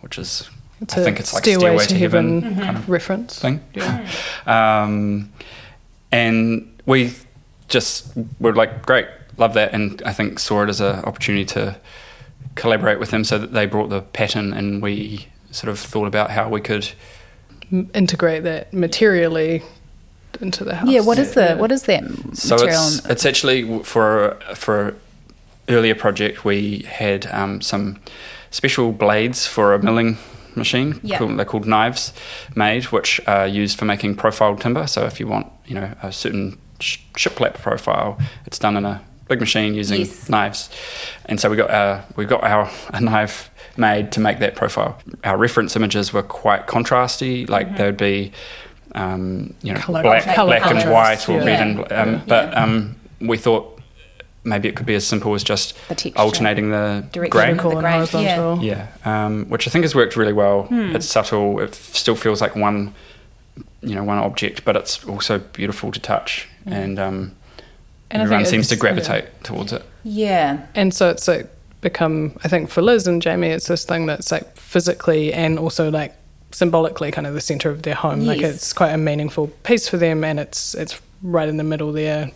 which 0.01 0.19
is 0.19 0.49
It's 0.81 0.97
I 0.97 1.01
a 1.01 1.05
think 1.05 1.21
it's 1.21 1.33
like 1.33 1.45
Stairway 1.45 1.61
Stairway 1.61 1.83
to 1.85 1.89
to 1.89 1.99
Heaven, 1.99 2.43
Heaven 2.43 2.65
kind 2.65 2.77
of 2.77 2.89
reference. 2.99 3.39
thing. 3.39 3.61
Yeah. 3.75 4.09
Um, 4.47 5.33
and 6.11 6.69
we 6.85 7.15
just 7.69 8.13
were 8.39 8.55
like, 8.55 8.85
great, 8.85 9.07
love 9.39 9.55
that, 9.55 9.73
and 9.73 10.03
I 10.05 10.13
think 10.13 10.39
saw 10.39 10.63
it 10.63 10.69
as 10.69 10.81
an 10.81 10.97
opportunity 11.05 11.45
to 11.47 11.77
collaborate 12.55 12.99
with 12.99 13.11
them. 13.11 13.25
So 13.25 13.39
that 13.39 13.53
they 13.53 13.65
brought 13.67 13.89
the 13.89 14.03
pattern, 14.03 14.53
and 14.53 14.83
we 14.83 15.29
sort 15.53 15.71
of 15.71 15.79
thought 15.79 16.07
about 16.09 16.31
how 16.31 16.49
we 16.49 16.61
could. 16.61 16.89
Integrate 17.95 18.43
that 18.43 18.73
materially 18.75 19.63
into 20.41 20.63
the 20.65 20.75
house. 20.75 20.89
Yeah, 20.89 21.01
what 21.01 21.19
is 21.19 21.33
the 21.33 21.41
Yeah. 21.41 21.55
what 21.55 21.73
is 21.73 21.85
that 21.85 22.03
So 22.35 22.57
material? 22.57 22.87
it's 22.87 23.07
it's 23.07 23.25
actually 23.27 23.83
for 23.83 24.37
for 24.55 24.89
a 24.89 24.95
earlier 25.69 25.95
project 25.95 26.45
we 26.45 26.81
had 26.89 27.27
um, 27.33 27.61
some 27.63 27.97
special 28.51 28.93
blades 28.93 29.47
for 29.47 29.73
a 29.75 29.79
milling 29.83 30.19
machine. 30.55 31.01
Yeah. 31.03 31.17
Called, 31.19 31.39
they're 31.39 31.47
called 31.47 31.67
knives 31.67 32.13
made, 32.55 32.85
which 32.93 33.21
are 33.27 33.47
used 33.47 33.79
for 33.79 33.87
making 33.87 34.17
profiled 34.17 34.61
timber. 34.61 34.87
So 34.87 35.07
if 35.07 35.19
you 35.19 35.27
want, 35.27 35.47
you 35.67 35.75
know, 35.75 35.95
a 36.03 36.13
certain 36.13 36.59
sh- 36.79 36.99
shiplap 37.15 37.55
profile, 37.55 38.19
it's 38.45 38.59
done 38.59 38.77
in 38.77 38.85
a 38.85 39.01
big 39.29 39.41
machine 39.41 39.73
using 39.73 40.01
Yes. 40.01 40.29
knives. 40.29 40.69
And 41.25 41.41
so 41.41 41.49
we 41.49 41.57
got 41.57 41.71
our 41.71 42.05
we 42.17 42.27
got 42.27 42.43
our 42.45 42.71
a 42.93 43.01
knife 43.01 43.49
made 43.77 44.13
to 44.13 44.21
make 44.21 44.39
that 44.41 44.55
profile. 44.55 44.99
Our 45.25 45.37
reference 45.37 45.77
images 45.77 46.13
were 46.13 46.23
quite 46.23 46.67
contrasty, 46.67 47.49
like 47.49 47.77
they 47.77 47.85
would 47.87 47.97
be. 47.97 48.33
Um, 48.95 49.55
you 49.63 49.73
know, 49.73 49.81
Colour- 49.81 50.03
black, 50.03 50.25
colour 50.35 50.59
black 50.61 50.71
and 50.71 50.91
white 50.93 51.27
or 51.27 51.39
yeah. 51.39 51.45
red 51.47 51.61
and 51.67 51.79
um, 51.93 52.13
Yeah. 52.13 52.21
but 52.27 52.57
um, 52.59 52.97
we 53.23 53.39
thought 53.39 53.81
maybe 54.45 54.69
it 54.69 54.77
could 54.77 54.85
be 54.85 54.95
as 54.95 55.07
simple 55.07 55.33
as 55.35 55.43
just 55.43 55.75
The 55.89 55.95
texture. 55.95 56.21
alternating 56.21 56.71
the 56.71 57.03
Direct 57.11 57.33
grain. 57.33 57.53
vertical. 57.57 57.71
Vertical 57.71 57.79
and 57.79 57.81
grain, 57.81 57.93
horizontal. 58.27 58.63
Yeah, 58.63 58.89
um, 59.07 59.47
which 59.49 59.67
I 59.67 59.71
think 59.71 59.85
has 59.85 59.95
worked 59.95 60.15
really 60.15 60.35
well. 60.35 60.65
Hmm. 60.65 60.95
It's 60.95 61.07
subtle. 61.07 61.59
It 61.61 61.71
f- 61.71 61.95
still 61.95 62.15
feels 62.17 62.43
like 62.43 62.55
one, 62.55 62.93
you 63.81 63.95
know, 63.95 64.05
one 64.05 64.19
object, 64.19 64.63
but 64.67 64.77
it's 64.77 65.03
also 65.05 65.39
beautiful 65.39 65.91
to 65.91 65.99
touch, 65.99 66.47
Hmm. 66.65 66.73
and 66.75 66.99
um, 66.99 67.33
And 68.11 68.21
everyone 68.23 68.45
seems 68.45 68.69
to 68.69 68.75
it's- 68.75 68.81
gravitate 68.81 69.43
towards 69.43 69.73
it. 69.73 69.83
yeah. 70.05 70.67
And 70.75 70.93
so 70.93 71.09
it's 71.09 71.27
like 71.27 71.49
become, 71.83 72.39
I 72.43 72.49
think 72.49 72.71
for 72.71 72.81
Liz 72.81 73.07
and 73.07 73.21
Jamie, 73.21 73.49
it's 73.49 73.67
this 73.67 73.85
thing 73.85 74.07
that's 74.07 74.33
like 74.33 74.57
physically 74.57 75.33
and 75.35 75.59
also 75.59 75.91
like 75.91 76.15
symbolically 76.53 77.11
kind 77.11 77.27
of 77.27 77.35
the 77.35 77.41
center 77.41 77.69
of 77.71 77.83
their 77.83 77.95
home. 77.95 78.25
Like 78.25 78.41
it's 78.41 78.73
quite 78.73 78.93
a 78.93 78.99
meaningful 78.99 79.49
piece 79.65 79.87
for 79.89 79.99
them, 79.99 80.25
and 80.25 80.41
it's 80.41 80.75
it's 80.75 80.99
right 81.23 81.49
in 81.49 81.59
the 81.59 81.65
middle 81.65 81.93
there. 81.93 82.31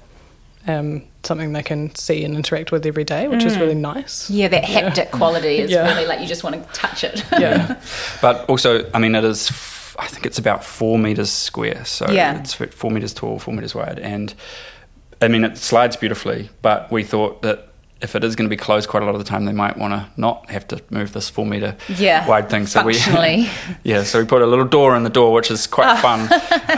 Um, 0.69 1.05
something 1.23 1.53
they 1.53 1.63
can 1.63 1.95
see 1.95 2.25
and 2.25 2.35
interact 2.35 2.73
with 2.73 2.85
every 2.87 3.05
day, 3.05 3.29
which 3.29 3.45
is 3.45 3.57
really 3.57 3.75
nice. 3.77 4.29
Yeah, 4.29 4.49
that 4.49 4.65
haptic 4.65 5.13
quality 5.13 5.59
is 5.59 5.71
Yeah. 5.71 5.87
really 5.87 6.07
like 6.07 6.21
you 6.21 6.27
just 6.27 6.43
want 6.45 6.57
to 6.57 6.73
touch 6.73 7.05
it. 7.05 7.25
Yeah. 7.39 7.81
But 8.21 8.49
also, 8.49 8.91
I 8.93 8.99
mean, 8.99 9.15
it 9.15 9.25
is. 9.25 9.49
f- 9.51 9.97
I 9.99 10.09
think 10.09 10.27
it's 10.27 10.39
about 10.39 10.65
four 10.65 10.99
meters 10.99 11.31
square, 11.31 11.85
so 11.85 12.11
Yeah. 12.11 12.41
it's 12.41 12.53
four 12.55 12.91
meters 12.91 13.15
tall, 13.15 13.39
four 13.39 13.55
meters 13.55 13.75
wide, 13.77 13.99
and 14.01 14.35
I 15.23 15.29
mean, 15.29 15.45
it 15.45 15.57
slides 15.57 15.97
beautifully. 15.97 16.51
But 16.63 16.91
we 16.91 17.05
thought 17.05 17.43
that 17.43 17.69
if 18.03 18.15
it 18.15 18.23
is 18.23 18.37
going 18.37 18.45
to 18.47 18.51
be 18.51 18.59
closed 18.59 18.91
quite 18.91 19.03
a 19.03 19.07
lot 19.07 19.15
of 19.15 19.19
the 19.19 19.25
time, 19.29 19.47
they 19.47 19.53
might 19.53 19.79
want 19.79 19.93
to 19.95 20.07
not 20.21 20.51
have 20.51 20.69
to 20.69 20.81
move 20.91 21.15
this 21.15 21.31
four 21.31 21.47
meter 21.47 21.75
Yeah, 21.89 22.29
wide 22.29 22.51
thing. 22.51 22.67
So 22.67 22.83
functionally. 22.83 23.37
we, 23.37 23.51
yeah, 23.91 24.03
so 24.03 24.21
we 24.21 24.27
put 24.27 24.43
a 24.43 24.47
little 24.47 24.67
door 24.67 24.95
in 24.97 25.03
the 25.03 25.09
door, 25.11 25.33
which 25.33 25.51
is 25.51 25.67
quite 25.67 25.99
fun. 26.01 26.29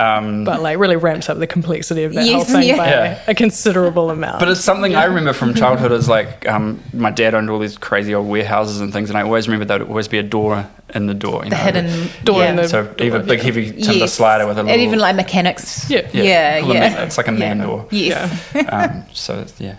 Um, 0.00 0.44
but 0.50 0.62
like 0.62 0.78
really 0.78 0.94
ramps 0.94 1.28
up 1.28 1.38
the 1.38 1.46
complexity 1.48 2.04
of 2.04 2.14
that 2.14 2.24
Yes, 2.24 2.34
whole 2.34 2.44
thing 2.60 2.68
yeah. 2.68 2.76
by 2.76 2.88
Yeah. 2.88 3.22
a 3.26 3.34
considerable 3.34 4.10
amount. 4.10 4.38
But 4.38 4.48
it's 4.48 4.60
something 4.60 4.94
I 4.94 5.04
remember 5.06 5.32
from 5.32 5.54
childhood 5.54 5.90
is 5.90 6.08
like 6.08 6.46
um, 6.48 6.80
my 6.94 7.10
dad 7.10 7.34
owned 7.34 7.50
all 7.50 7.58
these 7.58 7.76
crazy 7.76 8.14
old 8.14 8.28
warehouses 8.28 8.80
and 8.80 8.92
things, 8.92 9.10
and 9.10 9.18
I 9.18 9.22
always 9.22 9.48
remember 9.48 9.64
that 9.66 9.80
it 9.80 9.84
would 9.84 9.90
always 9.90 10.08
be 10.08 10.18
a 10.18 10.22
door 10.22 10.68
in 10.94 11.06
the 11.06 11.14
door. 11.14 11.42
You 11.44 11.50
the 11.50 11.56
know? 11.56 11.62
hidden 11.64 12.08
Door 12.24 12.38
yeah. 12.44 12.50
in 12.50 12.56
the- 12.56 12.68
So 12.68 12.94
even 13.00 13.22
a 13.22 13.24
big 13.24 13.40
heavy 13.40 13.72
timber 13.72 13.92
Yes. 13.98 14.14
slider 14.14 14.46
with 14.46 14.56
a 14.56 14.62
little. 14.62 14.72
and 14.72 14.82
even 14.86 15.00
like 15.00 15.16
mechanics. 15.16 15.90
Yeah. 15.90 16.08
yeah, 16.12 16.22
yeah, 16.22 16.60
full 16.60 16.74
yeah. 16.74 16.80
man- 16.80 17.06
it's 17.06 17.16
like 17.18 17.26
a 17.28 17.32
man 17.32 17.58
door. 17.58 17.88
Yes. 17.90 18.54
Um, 18.68 19.02
so 19.12 19.44
yeah, 19.58 19.74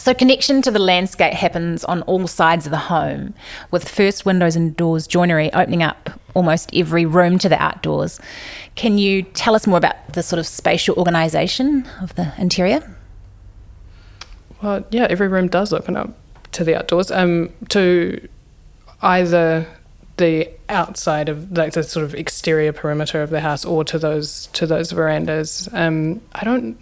So 0.00 0.14
connection 0.14 0.62
to 0.62 0.70
the 0.70 0.78
landscape 0.78 1.34
happens 1.34 1.84
on 1.84 2.00
all 2.02 2.26
sides 2.26 2.64
of 2.64 2.70
the 2.70 2.78
home, 2.78 3.34
with 3.70 3.86
first 3.86 4.24
windows 4.24 4.56
and 4.56 4.74
doors 4.74 5.06
joinery 5.06 5.52
opening 5.52 5.82
up 5.82 6.08
almost 6.32 6.70
every 6.74 7.04
room 7.04 7.38
to 7.38 7.50
the 7.50 7.62
outdoors. 7.62 8.18
Can 8.76 8.96
you 8.96 9.20
tell 9.20 9.54
us 9.54 9.66
more 9.66 9.76
about 9.76 10.14
the 10.14 10.22
sort 10.22 10.38
of 10.38 10.46
spatial 10.46 10.96
organisation 10.96 11.86
of 12.00 12.14
the 12.14 12.32
interior? 12.38 12.96
Well, 14.62 14.86
yeah, 14.90 15.06
every 15.10 15.28
room 15.28 15.48
does 15.48 15.70
open 15.70 15.98
up 15.98 16.16
to 16.52 16.64
the 16.64 16.76
outdoors. 16.76 17.10
Um, 17.10 17.50
to 17.68 18.26
either 19.02 19.66
the 20.16 20.48
outside 20.70 21.28
of 21.28 21.52
like 21.52 21.74
the 21.74 21.82
sort 21.82 22.04
of 22.04 22.14
exterior 22.14 22.72
perimeter 22.72 23.20
of 23.20 23.28
the 23.28 23.40
house, 23.40 23.66
or 23.66 23.84
to 23.84 23.98
those 23.98 24.46
to 24.54 24.66
those 24.66 24.92
verandas. 24.92 25.68
Um, 25.74 26.22
I 26.32 26.44
don't. 26.44 26.80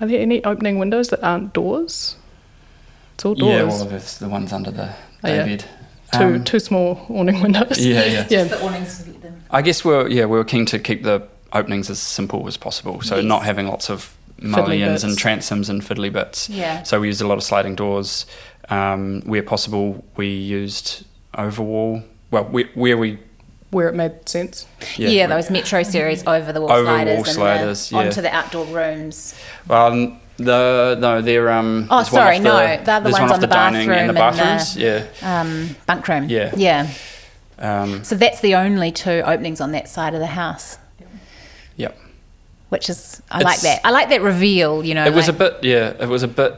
Are 0.00 0.06
there 0.06 0.20
any 0.20 0.44
opening 0.44 0.78
windows 0.78 1.08
that 1.08 1.20
aren't 1.24 1.52
doors? 1.52 2.14
It's 3.14 3.24
all 3.24 3.36
yeah, 3.38 3.62
all 3.62 3.82
of 3.82 3.92
it's 3.92 4.18
the 4.18 4.28
ones 4.28 4.52
under 4.52 4.70
the 4.70 4.88
Oh, 5.22 5.28
yeah. 5.28 5.44
bed. 5.44 5.64
two 6.12 6.18
Um, 6.24 6.44
two 6.44 6.58
small 6.60 7.00
awning 7.08 7.40
windows. 7.42 7.78
Yeah, 7.84 8.04
yeah. 8.04 8.26
Yeah. 8.28 8.44
the 8.44 8.60
awnings. 8.62 9.04
them. 9.04 9.42
I 9.50 9.62
guess 9.62 9.84
we're 9.84 10.08
yeah 10.08 10.24
we 10.26 10.36
were 10.36 10.44
keen 10.44 10.66
to 10.66 10.78
keep 10.78 11.02
the 11.02 11.22
openings 11.52 11.88
as 11.90 11.98
simple 12.00 12.46
as 12.48 12.56
possible, 12.56 13.00
so 13.02 13.16
Yes. 13.16 13.24
not 13.24 13.44
having 13.44 13.68
lots 13.68 13.88
of 13.90 14.14
mullions 14.40 15.04
and 15.04 15.16
transoms 15.16 15.68
and 15.70 15.80
fiddly 15.82 16.12
bits. 16.12 16.48
Yeah. 16.50 16.82
So 16.82 17.00
we 17.00 17.06
used 17.06 17.20
a 17.22 17.26
lot 17.26 17.38
of 17.38 17.44
sliding 17.44 17.74
doors. 17.76 18.26
Um, 18.70 19.20
where 19.26 19.42
possible, 19.42 20.04
we 20.16 20.26
used 20.28 21.04
overwall. 21.38 22.02
Well, 22.30 22.44
we, 22.44 22.64
where 22.74 22.96
we 22.98 23.18
Where 23.70 23.88
it 23.88 23.94
made 23.94 24.28
sense. 24.28 24.66
Yeah, 24.96 25.26
those 25.26 25.50
Metro 25.50 25.82
series 25.82 26.26
over 26.26 26.52
the 26.52 26.60
wall 26.60 26.72
Over 26.72 26.86
sliders, 26.86 27.36
wall 27.36 27.48
and 27.50 27.68
the- 27.76 27.88
yeah. 27.90 27.98
onto 27.98 28.20
the 28.22 28.34
outdoor 28.34 28.64
rooms. 28.66 29.34
Um, 29.70 30.18
the 30.36 30.96
no, 31.00 31.22
they're 31.22 31.50
um. 31.50 31.86
Oh, 31.90 32.02
sorry, 32.02 32.38
no, 32.38 32.56
the, 32.56 32.84
they're 32.84 33.00
the 33.00 33.10
ones 33.10 33.20
one 33.20 33.32
on 33.32 33.40
the 33.40 33.46
dining 33.46 33.90
and 33.90 34.10
the 34.10 34.12
bathroom 34.14 34.48
and 34.48 34.58
bathrooms. 34.58 34.76
yeah. 34.76 35.06
Um, 35.22 35.76
bunk 35.86 36.08
room. 36.08 36.28
Yeah. 36.28 36.52
Yeah. 36.56 36.90
Um, 37.58 38.02
So 38.02 38.16
that's 38.16 38.40
the 38.40 38.56
only 38.56 38.90
two 38.90 39.22
openings 39.24 39.60
on 39.60 39.72
that 39.72 39.88
side 39.88 40.14
of 40.14 40.20
the 40.20 40.26
house, 40.26 40.76
yep. 41.76 41.96
which 42.68 42.90
is 42.90 43.22
I 43.30 43.42
like 43.42 43.60
that. 43.60 43.80
I 43.84 43.90
like 43.90 44.08
that 44.08 44.22
reveal. 44.22 44.84
You 44.84 44.94
know, 44.94 45.04
It 45.06 45.14
was 45.14 45.28
a 45.28 45.32
bit, 45.32 45.62
yeah. 45.62 45.94
It 46.00 46.08
was 46.08 46.24
a 46.24 46.28
bit 46.28 46.54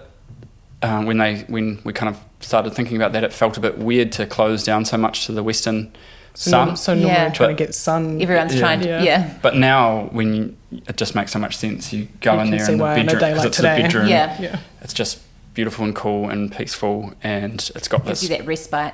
um, 0.83 1.05
when 1.05 1.19
they 1.19 1.41
when 1.49 1.81
we 1.85 1.93
kind 1.93 2.15
of 2.15 2.21
started 2.41 2.73
thinking 2.73 2.97
about 2.97 3.13
that. 3.13 3.25
It 3.25 3.33
felt 3.33 3.57
a 3.57 3.61
bit 3.61 3.79
weird 3.79 4.11
to 4.13 4.27
close 4.27 4.65
down 4.65 4.85
so 4.85 4.97
much 4.97 5.27
to 5.27 5.33
the 5.33 5.43
western 5.43 5.93
So, 6.37 6.51
sun. 6.51 6.65
norm- 6.67 6.77
so 6.77 6.93
normally 6.95 7.13
Yeah. 7.13 7.29
trying 7.31 7.51
But- 7.51 7.59
to 7.59 7.65
get 7.65 7.75
sun. 7.75 8.21
everyone's 8.21 8.55
Yeah. 8.55 8.61
trying 8.61 8.81
to 8.81 8.89
Yeah. 8.89 9.03
yeah. 9.03 9.31
But 9.43 9.57
now, 9.57 10.09
when 10.13 10.35
you, 10.35 10.57
it 10.89 10.97
just 10.97 11.15
makes 11.15 11.33
so 11.33 11.39
much 11.39 11.57
sense, 11.57 11.93
you 11.93 12.09
go 12.21 12.35
You 12.35 12.41
in 12.41 12.51
there 12.51 12.61
see 12.61 12.73
in 12.73 12.79
the 12.79 12.85
why 12.85 12.93
on 12.95 13.01
a 13.01 13.05
bedroom 13.05 13.21
day 13.21 13.29
'cause 13.31 13.39
like 13.39 13.47
it's 13.49 13.57
today. 13.57 13.77
the 13.77 13.83
bedroom. 13.83 14.09
Yeah. 14.09 14.37
Yeah. 14.41 14.57
It's 14.83 14.93
just 14.93 15.19
beautiful 15.55 15.85
and 15.87 15.95
cool 15.95 16.29
and 16.29 16.55
peaceful, 16.55 17.15
and 17.23 17.71
it's 17.75 17.89
got 17.89 18.05
gives 18.05 18.21
this 18.21 18.31
you 18.31 18.37
that 18.37 18.47
respite. 18.47 18.93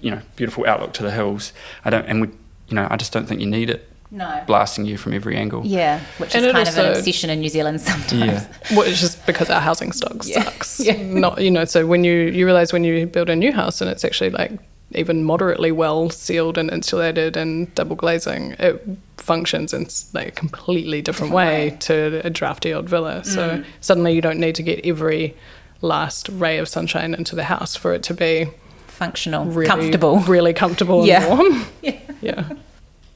you 0.00 0.10
know 0.10 0.20
beautiful 0.36 0.64
outlook 0.66 0.94
to 0.94 1.02
the 1.02 1.10
hills. 1.10 1.52
I 1.84 1.90
don't, 1.90 2.06
and 2.08 2.22
we, 2.22 2.28
you 2.68 2.74
know, 2.74 2.88
I 2.90 2.96
just 2.96 3.12
don't 3.12 3.28
think 3.28 3.42
you 3.42 3.46
need 3.46 3.68
it 3.68 3.86
No. 4.10 4.40
blasting 4.46 4.86
you 4.86 4.96
from 4.96 5.12
every 5.12 5.36
angle. 5.36 5.60
Yeah, 5.66 6.00
which 6.16 6.34
And 6.34 6.42
is 6.46 6.48
it 6.48 6.52
kind 6.54 6.66
of 6.68 6.78
an 6.78 6.86
also- 6.86 6.98
obsession 7.00 7.28
in 7.28 7.40
New 7.40 7.50
Zealand 7.50 7.82
sometimes. 7.82 8.24
Yeah. 8.24 8.44
Well, 8.74 8.86
it's 8.88 9.00
just 9.00 9.26
because 9.26 9.50
our 9.50 9.60
housing 9.60 9.92
stock 9.92 10.16
Yeah. 10.24 10.44
sucks. 10.44 10.80
Yeah. 10.80 10.96
Not 11.02 11.42
you 11.42 11.50
know. 11.50 11.66
So 11.66 11.86
when 11.86 12.04
you 12.04 12.14
you 12.14 12.46
realize 12.46 12.72
when 12.72 12.84
you 12.84 13.04
build 13.06 13.28
a 13.28 13.36
new 13.36 13.52
house 13.52 13.82
and 13.82 13.90
it's 13.90 14.02
actually 14.06 14.30
like 14.30 14.52
even 14.92 15.24
moderately 15.24 15.70
well 15.72 16.08
sealed 16.10 16.56
and 16.58 16.70
insulated 16.70 17.36
and 17.36 17.74
double 17.74 17.96
glazing, 17.96 18.52
it 18.58 18.82
functions 19.16 19.74
in 19.74 19.86
like 20.14 20.28
a 20.28 20.30
completely 20.30 21.02
different, 21.02 21.30
Different 21.32 21.34
way, 21.34 21.68
way. 21.68 21.76
Mm. 21.76 21.80
to 21.80 22.26
a 22.26 22.30
drafty 22.30 22.72
old 22.72 22.88
villa. 22.88 23.22
So 23.24 23.62
suddenly 23.80 24.14
you 24.14 24.20
don't 24.22 24.38
need 24.38 24.54
to 24.54 24.62
get 24.62 24.84
every 24.86 25.36
last 25.82 26.28
ray 26.30 26.58
of 26.58 26.68
sunshine 26.68 27.14
into 27.14 27.36
the 27.36 27.44
house 27.44 27.76
for 27.76 27.92
it 27.92 28.02
to 28.04 28.14
be 28.14 28.48
Functional, 28.86 29.44
really 29.44 29.68
comfortable. 29.68 30.18
really 30.26 30.52
comfortable 30.54 31.06
Yeah. 31.06 31.24
and 31.28 31.38
warm. 31.38 31.64
Yeah. 31.82 31.98
Yeah. 32.20 32.48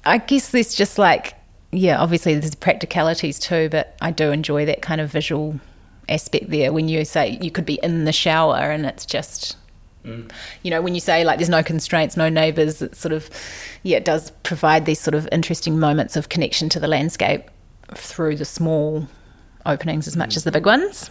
I 0.04 0.18
guess 0.18 0.50
there's 0.50 0.74
just 0.74 0.96
like, 0.98 1.34
yeah, 1.72 2.00
obviously 2.00 2.34
there's 2.38 2.54
practicalities 2.54 3.38
too, 3.40 3.68
but 3.70 3.96
I 4.00 4.10
do 4.12 4.30
enjoy 4.30 4.64
that 4.66 4.80
kind 4.82 5.00
of 5.00 5.10
visual 5.10 5.58
aspect 6.08 6.50
there 6.50 6.72
when 6.72 6.88
you 6.88 7.04
say 7.04 7.38
you 7.40 7.50
could 7.50 7.64
be 7.66 7.80
in 7.82 8.04
the 8.04 8.12
shower 8.12 8.56
and 8.70 8.84
it's 8.86 9.06
just, 9.06 9.56
you 10.04 10.70
know, 10.70 10.82
when 10.82 10.94
you 10.94 11.00
say 11.00 11.24
like 11.24 11.38
there's 11.38 11.48
no 11.48 11.62
constraints, 11.62 12.16
no 12.16 12.28
neighbours, 12.28 12.82
it 12.82 12.96
sort 12.96 13.12
of, 13.12 13.30
yeah, 13.82 13.98
it 13.98 14.04
does 14.04 14.30
provide 14.42 14.84
these 14.86 15.00
sort 15.00 15.14
of 15.14 15.28
interesting 15.32 15.78
moments 15.78 16.16
of 16.16 16.28
connection 16.28 16.68
to 16.70 16.80
the 16.80 16.88
landscape 16.88 17.44
through 17.94 18.36
the 18.36 18.44
small 18.44 19.06
openings 19.66 20.06
as 20.08 20.16
much 20.16 20.36
as 20.36 20.44
the 20.44 20.52
big 20.52 20.66
ones. 20.66 21.10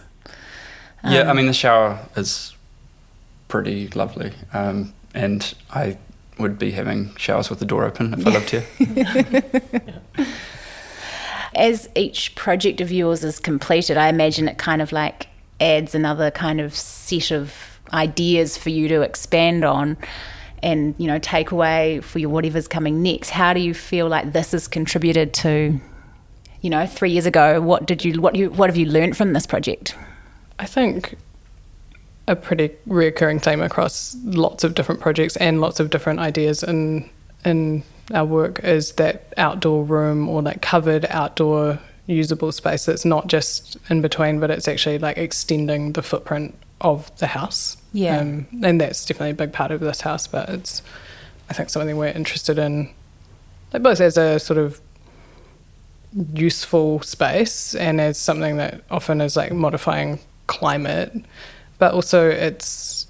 Yeah, 1.04 1.20
Um, 1.22 1.28
I 1.30 1.32
mean 1.32 1.46
the 1.46 1.52
shower 1.52 1.98
is 2.16 2.54
pretty 3.48 3.88
lovely, 3.88 4.32
um, 4.52 4.92
and 5.14 5.54
I 5.70 5.96
would 6.38 6.58
be 6.58 6.70
having 6.72 7.14
showers 7.16 7.50
with 7.50 7.58
the 7.58 7.64
door 7.64 7.84
open 7.84 8.14
if 8.14 8.26
I 8.26 8.30
lived 8.30 8.50
here. 8.50 8.64
As 11.54 11.88
each 11.94 12.34
project 12.34 12.80
of 12.80 12.90
yours 12.90 13.22
is 13.24 13.38
completed, 13.38 13.96
I 13.98 14.08
imagine 14.08 14.48
it 14.48 14.56
kind 14.56 14.80
of 14.80 14.90
like 14.90 15.28
adds 15.60 15.94
another 15.94 16.30
kind 16.30 16.60
of 16.60 16.74
set 16.74 17.30
of 17.30 17.71
ideas 17.92 18.56
for 18.56 18.70
you 18.70 18.88
to 18.88 19.02
expand 19.02 19.64
on. 19.64 19.96
and 20.62 20.94
you 20.96 21.06
know 21.08 21.18
take 21.18 21.50
away 21.50 22.00
for 22.00 22.18
your 22.18 22.30
whatever's 22.30 22.68
coming 22.68 23.02
next. 23.02 23.30
How 23.30 23.52
do 23.52 23.60
you 23.60 23.74
feel 23.74 24.08
like 24.08 24.32
this 24.32 24.52
has 24.52 24.68
contributed 24.68 25.34
to, 25.34 25.80
you 26.60 26.70
know, 26.70 26.86
three 26.86 27.10
years 27.10 27.26
ago? 27.26 27.60
What 27.60 27.86
did 27.86 28.04
you 28.04 28.20
what 28.20 28.36
you 28.36 28.50
what 28.50 28.70
have 28.70 28.76
you 28.76 28.86
learned 28.86 29.16
from 29.16 29.32
this 29.32 29.46
project? 29.46 29.96
I 30.58 30.66
think 30.66 31.16
a 32.28 32.36
pretty 32.36 32.70
recurring 32.86 33.40
theme 33.40 33.60
across 33.60 34.16
lots 34.22 34.62
of 34.62 34.74
different 34.74 35.00
projects 35.00 35.36
and 35.36 35.60
lots 35.60 35.80
of 35.80 35.90
different 35.90 36.20
ideas 36.20 36.62
in 36.62 37.10
in 37.44 37.82
our 38.14 38.24
work 38.24 38.62
is 38.62 38.92
that 38.92 39.32
outdoor 39.36 39.84
room 39.84 40.28
or 40.28 40.42
that 40.42 40.62
covered 40.62 41.06
outdoor 41.10 41.80
usable 42.06 42.52
space 42.52 42.84
that's 42.84 43.04
not 43.04 43.26
just 43.26 43.76
in 43.90 44.02
between, 44.02 44.38
but 44.38 44.50
it's 44.50 44.68
actually 44.68 44.98
like 44.98 45.18
extending 45.18 45.92
the 45.92 46.02
footprint 46.02 46.54
of 46.82 47.16
the 47.18 47.28
house. 47.28 47.76
Yeah. 47.92 48.18
Um, 48.18 48.46
and 48.62 48.80
that's 48.80 49.04
definitely 49.06 49.30
a 49.30 49.34
big 49.34 49.52
part 49.52 49.70
of 49.70 49.80
this 49.80 50.02
house, 50.02 50.26
but 50.26 50.48
it's, 50.50 50.82
I 51.48 51.54
think, 51.54 51.70
something 51.70 51.96
we're 51.96 52.08
interested 52.08 52.58
in, 52.58 52.90
like 53.72 53.82
both 53.82 54.00
as 54.00 54.16
a 54.16 54.38
sort 54.38 54.58
of 54.58 54.80
useful 56.34 57.00
space 57.02 57.74
and 57.74 58.00
as 58.00 58.18
something 58.18 58.56
that 58.58 58.82
often 58.90 59.20
is 59.20 59.36
like 59.36 59.52
modifying 59.52 60.18
climate, 60.46 61.12
but 61.78 61.94
also 61.94 62.28
it's 62.28 63.06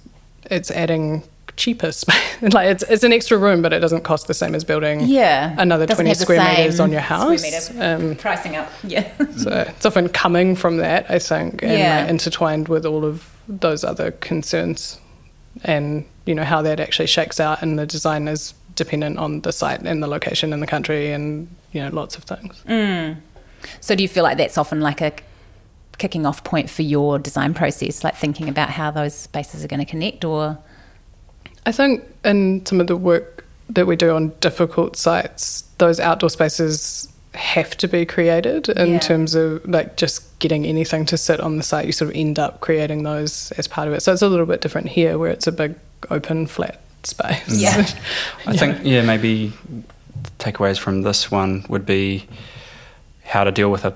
it's 0.50 0.70
adding 0.70 1.22
cheaper 1.56 1.90
space. 1.92 2.14
like 2.52 2.68
it's 2.68 2.82
it's 2.84 3.02
an 3.02 3.12
extra 3.12 3.36
room, 3.38 3.60
but 3.62 3.72
it 3.72 3.80
doesn't 3.80 4.02
cost 4.02 4.26
the 4.28 4.34
same 4.34 4.54
as 4.54 4.62
building 4.64 5.00
yeah 5.00 5.54
another 5.58 5.86
twenty 5.86 6.14
square 6.14 6.42
meters 6.56 6.78
on 6.78 6.92
your 6.92 7.00
house. 7.00 7.70
Um, 7.78 8.14
pricing 8.16 8.56
up. 8.56 8.70
Yeah. 8.84 9.10
so 9.36 9.64
it's 9.68 9.84
often 9.86 10.08
coming 10.08 10.54
from 10.54 10.76
that, 10.78 11.06
I 11.10 11.18
think, 11.18 11.62
and 11.62 11.72
Yeah. 11.72 12.00
like, 12.02 12.10
intertwined 12.10 12.68
with 12.68 12.86
all 12.86 13.04
of 13.04 13.28
those 13.48 13.84
other 13.84 14.12
concerns, 14.12 14.98
and 15.64 16.04
you 16.26 16.34
know 16.34 16.44
how 16.44 16.62
that 16.62 16.80
actually 16.80 17.06
shakes 17.06 17.40
out, 17.40 17.62
and 17.62 17.78
the 17.78 17.86
design 17.86 18.28
is 18.28 18.54
dependent 18.74 19.18
on 19.18 19.40
the 19.42 19.52
site 19.52 19.80
and 19.82 20.02
the 20.02 20.06
location 20.06 20.52
in 20.52 20.60
the 20.60 20.66
country, 20.66 21.12
and 21.12 21.48
you 21.72 21.82
know 21.82 21.90
lots 21.90 22.16
of 22.16 22.24
things. 22.24 22.62
Mm. 22.66 23.16
So 23.80 23.94
do 23.94 24.02
you 24.02 24.08
feel 24.08 24.24
like 24.24 24.38
that's 24.38 24.58
often 24.58 24.80
like 24.80 25.00
a 25.00 25.12
kicking 25.98 26.26
off 26.26 26.42
point 26.42 26.68
for 26.68 26.82
your 26.82 27.18
design 27.18 27.54
process, 27.54 28.02
like 28.02 28.16
thinking 28.16 28.48
about 28.48 28.70
how 28.70 28.90
those 28.90 29.14
spaces 29.14 29.64
are 29.64 29.68
going 29.68 29.84
to 29.84 29.90
connect, 29.90 30.24
or 30.24 30.58
I 31.66 31.72
think 31.72 32.04
in 32.24 32.64
some 32.66 32.80
of 32.80 32.86
the 32.86 32.96
work 32.96 33.44
that 33.68 33.86
we 33.86 33.96
do 33.96 34.14
on 34.14 34.30
difficult 34.40 34.96
sites, 34.96 35.62
those 35.78 36.00
outdoor 36.00 36.30
spaces 36.30 37.11
have 37.34 37.76
to 37.78 37.88
be 37.88 38.04
created 38.04 38.68
in 38.68 38.92
Yeah. 38.94 38.98
terms 38.98 39.34
of 39.34 39.66
like 39.66 39.96
just 39.96 40.38
getting 40.38 40.66
anything 40.66 41.06
to 41.06 41.16
sit 41.16 41.40
on 41.40 41.56
the 41.56 41.62
site. 41.62 41.86
You 41.86 41.92
sort 41.92 42.10
of 42.10 42.16
end 42.16 42.38
up 42.38 42.60
creating 42.60 43.04
those 43.04 43.52
as 43.52 43.66
part 43.66 43.88
of 43.88 43.94
it. 43.94 44.02
So 44.02 44.12
it's 44.12 44.22
a 44.22 44.28
little 44.28 44.46
bit 44.46 44.60
different 44.60 44.88
here, 44.88 45.18
where 45.18 45.30
it's 45.30 45.46
a 45.46 45.52
big 45.52 45.74
open 46.10 46.46
flat 46.46 46.80
space. 47.04 47.48
Yeah. 47.48 47.86
I 48.46 48.56
think 48.56 48.78
yeah 48.82 49.02
maybe 49.02 49.52
takeaways 50.38 50.78
from 50.78 51.02
this 51.02 51.30
one 51.30 51.64
would 51.68 51.86
be 51.86 52.26
how 53.24 53.44
to 53.44 53.50
deal 53.50 53.70
with 53.70 53.84
a 53.84 53.94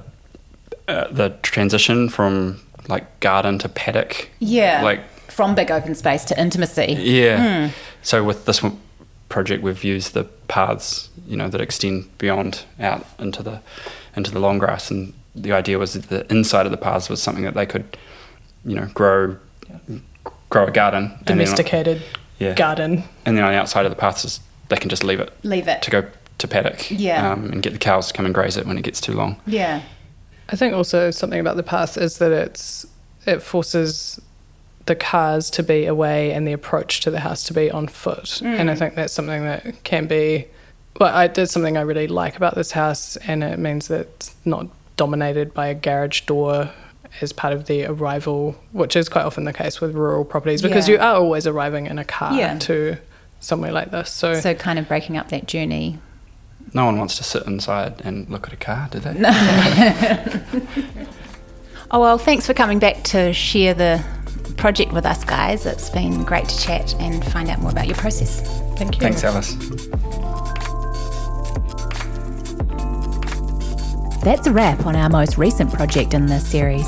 uh, 0.89 1.09
the 1.11 1.31
transition 1.43 2.09
from 2.09 2.61
like 2.89 3.19
garden 3.21 3.59
to 3.59 3.69
paddock. 3.69 4.29
yeah, 4.39 4.83
Like 4.83 5.01
from 5.29 5.55
big 5.57 5.71
open 5.71 5.95
space 5.97 6.25
to 6.27 6.41
intimacy. 6.41 6.97
yeah. 7.01 7.71
So 8.03 8.23
with 8.25 8.45
this 8.47 8.63
one 8.63 8.81
project, 9.29 9.63
we've 9.63 9.83
used 9.85 10.15
the 10.15 10.25
paths 10.49 11.09
you 11.27 11.37
know 11.37 11.49
that 11.49 11.61
extend 11.61 12.17
beyond 12.19 12.65
out 12.81 13.05
into 13.19 13.43
the 13.43 13.61
into 14.17 14.31
the 14.31 14.39
long 14.39 14.59
grass, 14.59 14.91
and 14.91 15.13
the 15.35 15.53
idea 15.53 15.79
was 15.79 15.93
that 15.95 16.09
the 16.09 16.31
inside 16.33 16.67
of 16.67 16.73
the 16.73 16.79
paths 16.79 17.09
was 17.09 17.23
something 17.23 17.45
that 17.45 17.55
they 17.55 17.67
could 17.67 17.97
you 18.65 18.75
know 18.75 18.87
grow 18.95 19.37
grow 20.51 20.67
a 20.67 20.71
garden 20.71 21.05
and 21.05 21.27
then 21.27 21.39
on- 21.39 21.45
Domesticated 21.45 22.03
yeah. 22.39 22.55
garden. 22.55 23.03
and 23.25 23.37
then 23.37 23.45
on 23.45 23.53
the 23.53 23.59
outside 23.59 23.85
of 23.87 23.91
the 23.91 23.97
paths 23.97 24.25
is 24.25 24.41
they 24.69 24.77
can 24.77 24.89
just 24.89 25.05
leave 25.05 25.21
it 25.21 25.33
Leave 25.43 25.69
it. 25.69 25.83
to 25.83 25.91
go 25.91 26.09
to 26.39 26.49
paddock 26.49 26.91
Yeah. 26.91 27.33
um, 27.33 27.51
and 27.53 27.63
get 27.63 27.73
the 27.73 27.79
cows 27.79 28.09
to 28.09 28.13
come 28.15 28.25
and 28.27 28.35
graze 28.35 28.57
it 28.57 28.67
when 28.67 28.77
it 28.79 28.83
gets 28.83 29.01
too 29.01 29.13
long. 29.13 29.41
Yeah. 29.47 29.81
I 30.49 30.57
think 30.57 30.75
also 30.75 31.11
something 31.11 31.41
about 31.41 31.57
the 31.57 31.63
path 31.63 31.97
is 31.97 32.19
that 32.19 32.31
it's 32.33 32.87
it 33.27 33.43
forces 33.43 34.21
the 34.87 34.95
cars 34.95 35.51
to 35.51 35.63
be 35.63 35.87
away 35.87 36.33
and 36.33 36.47
the 36.47 36.53
approach 36.53 37.01
to 37.01 37.11
the 37.11 37.21
house 37.21 37.43
to 37.45 37.55
be 37.55 37.71
on 37.71 37.89
foot, 37.89 38.41
and 38.41 38.71
I 38.71 38.75
mm. 38.75 38.79
think 38.79 38.95
that's 38.95 39.13
something 39.13 39.43
that 39.43 39.85
can 39.85 40.07
be. 40.07 40.47
Well, 40.99 41.15
I 41.15 41.27
did 41.27 41.49
something 41.49 41.77
I 41.77 41.83
really 41.83 42.07
like 42.07 42.37
about 42.37 42.55
this 42.55 42.73
house, 42.73 43.17
and 43.17 43.45
it 43.45 43.59
means 43.59 43.89
that 43.89 44.01
it's 44.01 44.35
not 44.45 44.69
dominated 44.97 45.53
by 45.53 45.67
a 45.67 45.75
garage 45.75 46.23
door 46.23 46.71
as 47.21 47.33
part 47.33 47.53
of 47.53 47.67
the 47.67 47.85
arrival, 47.85 48.57
which 48.73 48.97
is 48.97 49.09
quite 49.09 49.25
often 49.25 49.45
the 49.45 49.53
case 49.53 49.81
with 49.81 49.95
rural 49.95 50.25
properties 50.25 50.63
because 50.63 50.89
Yeah. 50.89 50.95
you 50.95 51.01
are 51.01 51.15
always 51.17 51.47
arriving 51.47 51.87
in 51.87 51.99
a 51.99 52.05
car 52.05 52.35
Yeah. 52.35 52.59
to 52.59 52.99
somewhere 53.41 53.73
like 53.73 53.91
this. 53.91 54.11
So, 54.11 54.35
So 54.41 54.55
kind 54.55 54.79
of 54.79 54.89
breaking 54.89 55.17
up 55.17 55.29
that 55.31 55.47
journey. 55.47 55.99
No 56.73 56.85
one 56.85 56.99
wants 56.99 57.17
to 57.17 57.25
sit 57.25 57.47
inside 57.47 58.03
and 58.05 58.29
look 58.29 58.47
at 58.47 58.53
a 58.53 58.57
car, 58.57 58.89
do 58.91 58.99
they? 58.99 59.15
No. 59.15 59.31
Oh 61.89 62.01
well, 62.01 62.19
thanks 62.19 62.45
for 62.45 62.53
coming 62.53 62.81
back 62.81 63.05
to 63.05 63.33
share 63.33 63.73
the 63.73 64.05
project 64.57 64.93
with 64.93 65.07
us, 65.07 65.23
guys. 65.25 65.65
It's 65.67 65.91
been 65.91 66.25
great 66.25 66.49
to 66.49 66.59
chat 66.59 66.95
and 67.01 67.25
find 67.27 67.49
out 67.49 67.61
more 67.61 67.71
about 67.71 67.87
your 67.87 67.97
process. 67.97 68.41
thank 68.77 68.97
you. 68.97 69.01
Thanks, 69.01 69.23
Alice. 69.25 69.55
That's 74.23 74.47
a 74.49 74.53
wrap 74.53 74.85
on 74.87 74.97
our 74.97 75.09
most 75.09 75.39
recent 75.39 75.73
project 75.73 76.13
in 76.13 76.27
this 76.27 76.45
series. 76.47 76.87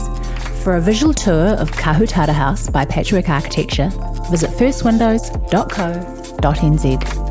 For 0.65 0.75
a 0.77 0.81
visual 0.81 1.15
tour 1.15 1.51
of 1.51 1.71
Kahutara 1.71 2.35
House 2.35 2.69
by 2.69 2.85
Patchwork 2.85 3.29
Architecture, 3.29 3.91
visit 4.29 4.51
firstwindows.co.nz. 4.51 7.28